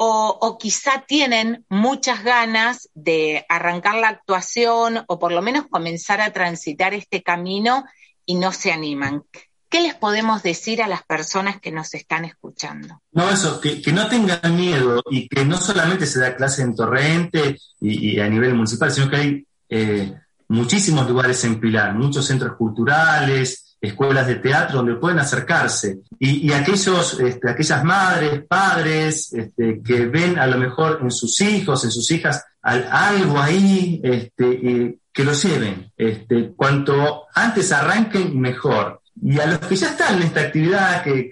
o, 0.00 0.58
quizá 0.60 1.04
tienen 1.06 1.64
muchas 1.68 2.24
ganas 2.24 2.88
de 2.94 3.46
arrancar 3.48 3.96
la 3.96 4.08
actuación 4.08 5.04
o 5.06 5.18
por 5.20 5.32
lo 5.32 5.42
menos 5.42 5.66
comenzar 5.68 6.20
a 6.20 6.32
transitar 6.32 6.92
este 6.92 7.22
camino 7.22 7.84
y 8.26 8.34
no 8.34 8.50
se 8.52 8.72
animan. 8.72 9.22
¿Qué 9.68 9.80
les 9.80 9.94
podemos 9.94 10.42
decir 10.42 10.82
a 10.82 10.88
las 10.88 11.04
personas 11.04 11.60
que 11.60 11.70
nos 11.70 11.94
están 11.94 12.24
escuchando? 12.24 13.00
No, 13.12 13.30
eso, 13.30 13.60
que, 13.60 13.80
no 13.92 14.08
tengan 14.08 14.56
miedo 14.56 15.02
y 15.08 15.28
que 15.28 15.44
no 15.44 15.56
solamente 15.56 16.06
se 16.06 16.20
da 16.20 16.34
clase 16.34 16.62
en 16.62 16.74
Torrente 16.74 17.58
y, 17.80 18.18
a 18.18 18.28
nivel 18.28 18.54
municipal, 18.54 18.90
sino 18.90 19.10
que 19.10 19.16
hay 19.16 19.46
eh, 19.68 20.14
muchísimos 20.48 21.08
lugares 21.08 21.44
en 21.44 21.60
Pilar, 21.60 21.94
muchos 21.94 22.26
centros 22.26 22.56
culturales, 22.56 23.67
escuelas 23.80 24.26
de 24.26 24.36
teatro 24.36 24.78
donde 24.78 24.96
pueden 24.96 25.18
acercarse. 25.18 26.00
Y, 26.18 26.52
aquellos, 26.52 27.18
este, 27.20 27.50
aquellas 27.50 27.84
madres, 27.84 28.42
padres 28.48 29.32
este, 29.32 29.80
que 29.82 30.06
ven 30.06 30.38
a 30.38 30.46
lo 30.46 30.58
mejor 30.58 31.00
en 31.02 31.10
sus 31.10 31.40
hijos, 31.40 31.84
en 31.84 31.90
sus 31.90 32.10
hijas, 32.10 32.44
algo 32.62 33.38
ahí, 33.38 34.00
este, 34.02 34.98
que 35.12 35.24
lo 35.24 35.32
lleven. 35.32 35.92
Este, 35.96 36.52
cuanto 36.54 37.26
antes 37.34 37.72
arranquen, 37.72 38.38
mejor. 38.38 39.00
Y 39.20 39.38
a 39.40 39.46
los 39.46 39.58
que 39.58 39.76
ya 39.76 39.88
están 39.88 40.16
en 40.16 40.22
esta 40.24 40.40
actividad, 40.40 41.02
que, 41.02 41.30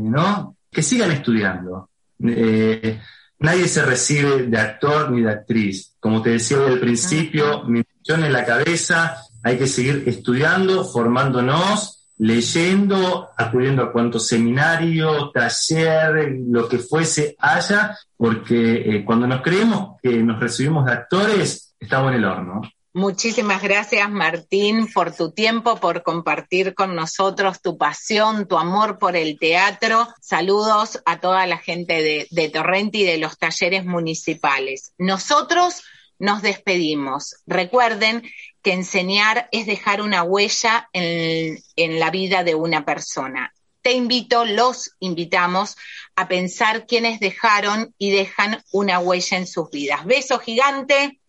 ¿no? 0.00 0.56
que 0.70 0.82
sigan 0.82 1.10
estudiando. 1.10 1.90
Eh, 2.22 3.00
nadie 3.38 3.68
se 3.68 3.82
recibe 3.82 4.44
de 4.44 4.58
actor 4.58 5.10
ni 5.10 5.22
de 5.22 5.30
actriz. 5.30 5.94
Como 5.98 6.22
te 6.22 6.30
decía 6.30 6.58
al 6.58 6.78
principio, 6.78 7.64
mi 7.64 7.82
misión 7.82 8.24
en 8.24 8.32
la 8.32 8.44
cabeza, 8.44 9.16
hay 9.46 9.58
que 9.58 9.68
seguir 9.68 10.02
estudiando, 10.06 10.84
formándonos, 10.84 12.04
leyendo, 12.18 13.28
acudiendo 13.38 13.84
a 13.84 13.92
cuanto 13.92 14.18
seminario, 14.18 15.30
taller, 15.30 16.36
lo 16.48 16.68
que 16.68 16.80
fuese 16.80 17.36
haya, 17.38 17.96
porque 18.16 18.74
eh, 18.74 19.04
cuando 19.04 19.28
nos 19.28 19.42
creemos 19.42 20.00
que 20.02 20.16
nos 20.16 20.40
recibimos 20.40 20.84
de 20.84 20.94
actores, 20.94 21.76
estamos 21.78 22.10
en 22.10 22.18
el 22.18 22.24
horno. 22.24 22.62
Muchísimas 22.92 23.62
gracias, 23.62 24.10
Martín, 24.10 24.88
por 24.92 25.14
tu 25.14 25.30
tiempo, 25.30 25.76
por 25.76 26.02
compartir 26.02 26.74
con 26.74 26.96
nosotros 26.96 27.62
tu 27.62 27.78
pasión, 27.78 28.48
tu 28.48 28.58
amor 28.58 28.98
por 28.98 29.14
el 29.14 29.38
teatro. 29.38 30.08
Saludos 30.20 31.00
a 31.06 31.20
toda 31.20 31.46
la 31.46 31.58
gente 31.58 32.26
de 32.28 32.48
Torrente 32.48 32.98
y 32.98 33.04
de 33.04 33.18
los 33.18 33.38
talleres 33.38 33.84
municipales. 33.84 34.92
Nosotros 34.98 35.84
nos 36.18 36.42
despedimos. 36.42 37.36
Recuerden 37.46 38.22
que 38.66 38.72
enseñar 38.72 39.48
es 39.52 39.64
dejar 39.64 40.02
una 40.02 40.24
huella 40.24 40.90
en, 40.92 41.56
en 41.76 42.00
la 42.00 42.10
vida 42.10 42.42
de 42.42 42.56
una 42.56 42.84
persona. 42.84 43.54
Te 43.80 43.92
invito, 43.92 44.44
los 44.44 44.90
invitamos 44.98 45.76
a 46.16 46.26
pensar 46.26 46.84
quiénes 46.84 47.20
dejaron 47.20 47.94
y 47.96 48.10
dejan 48.10 48.64
una 48.72 48.98
huella 48.98 49.36
en 49.36 49.46
sus 49.46 49.70
vidas. 49.70 50.04
Beso 50.04 50.40
gigante 50.40 51.20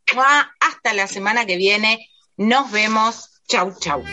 hasta 0.59 0.95
la 0.95 1.05
semana 1.05 1.45
que 1.45 1.57
viene. 1.57 2.09
Nos 2.37 2.71
vemos. 2.71 3.29
Chau, 3.47 3.71
chau. 3.79 4.03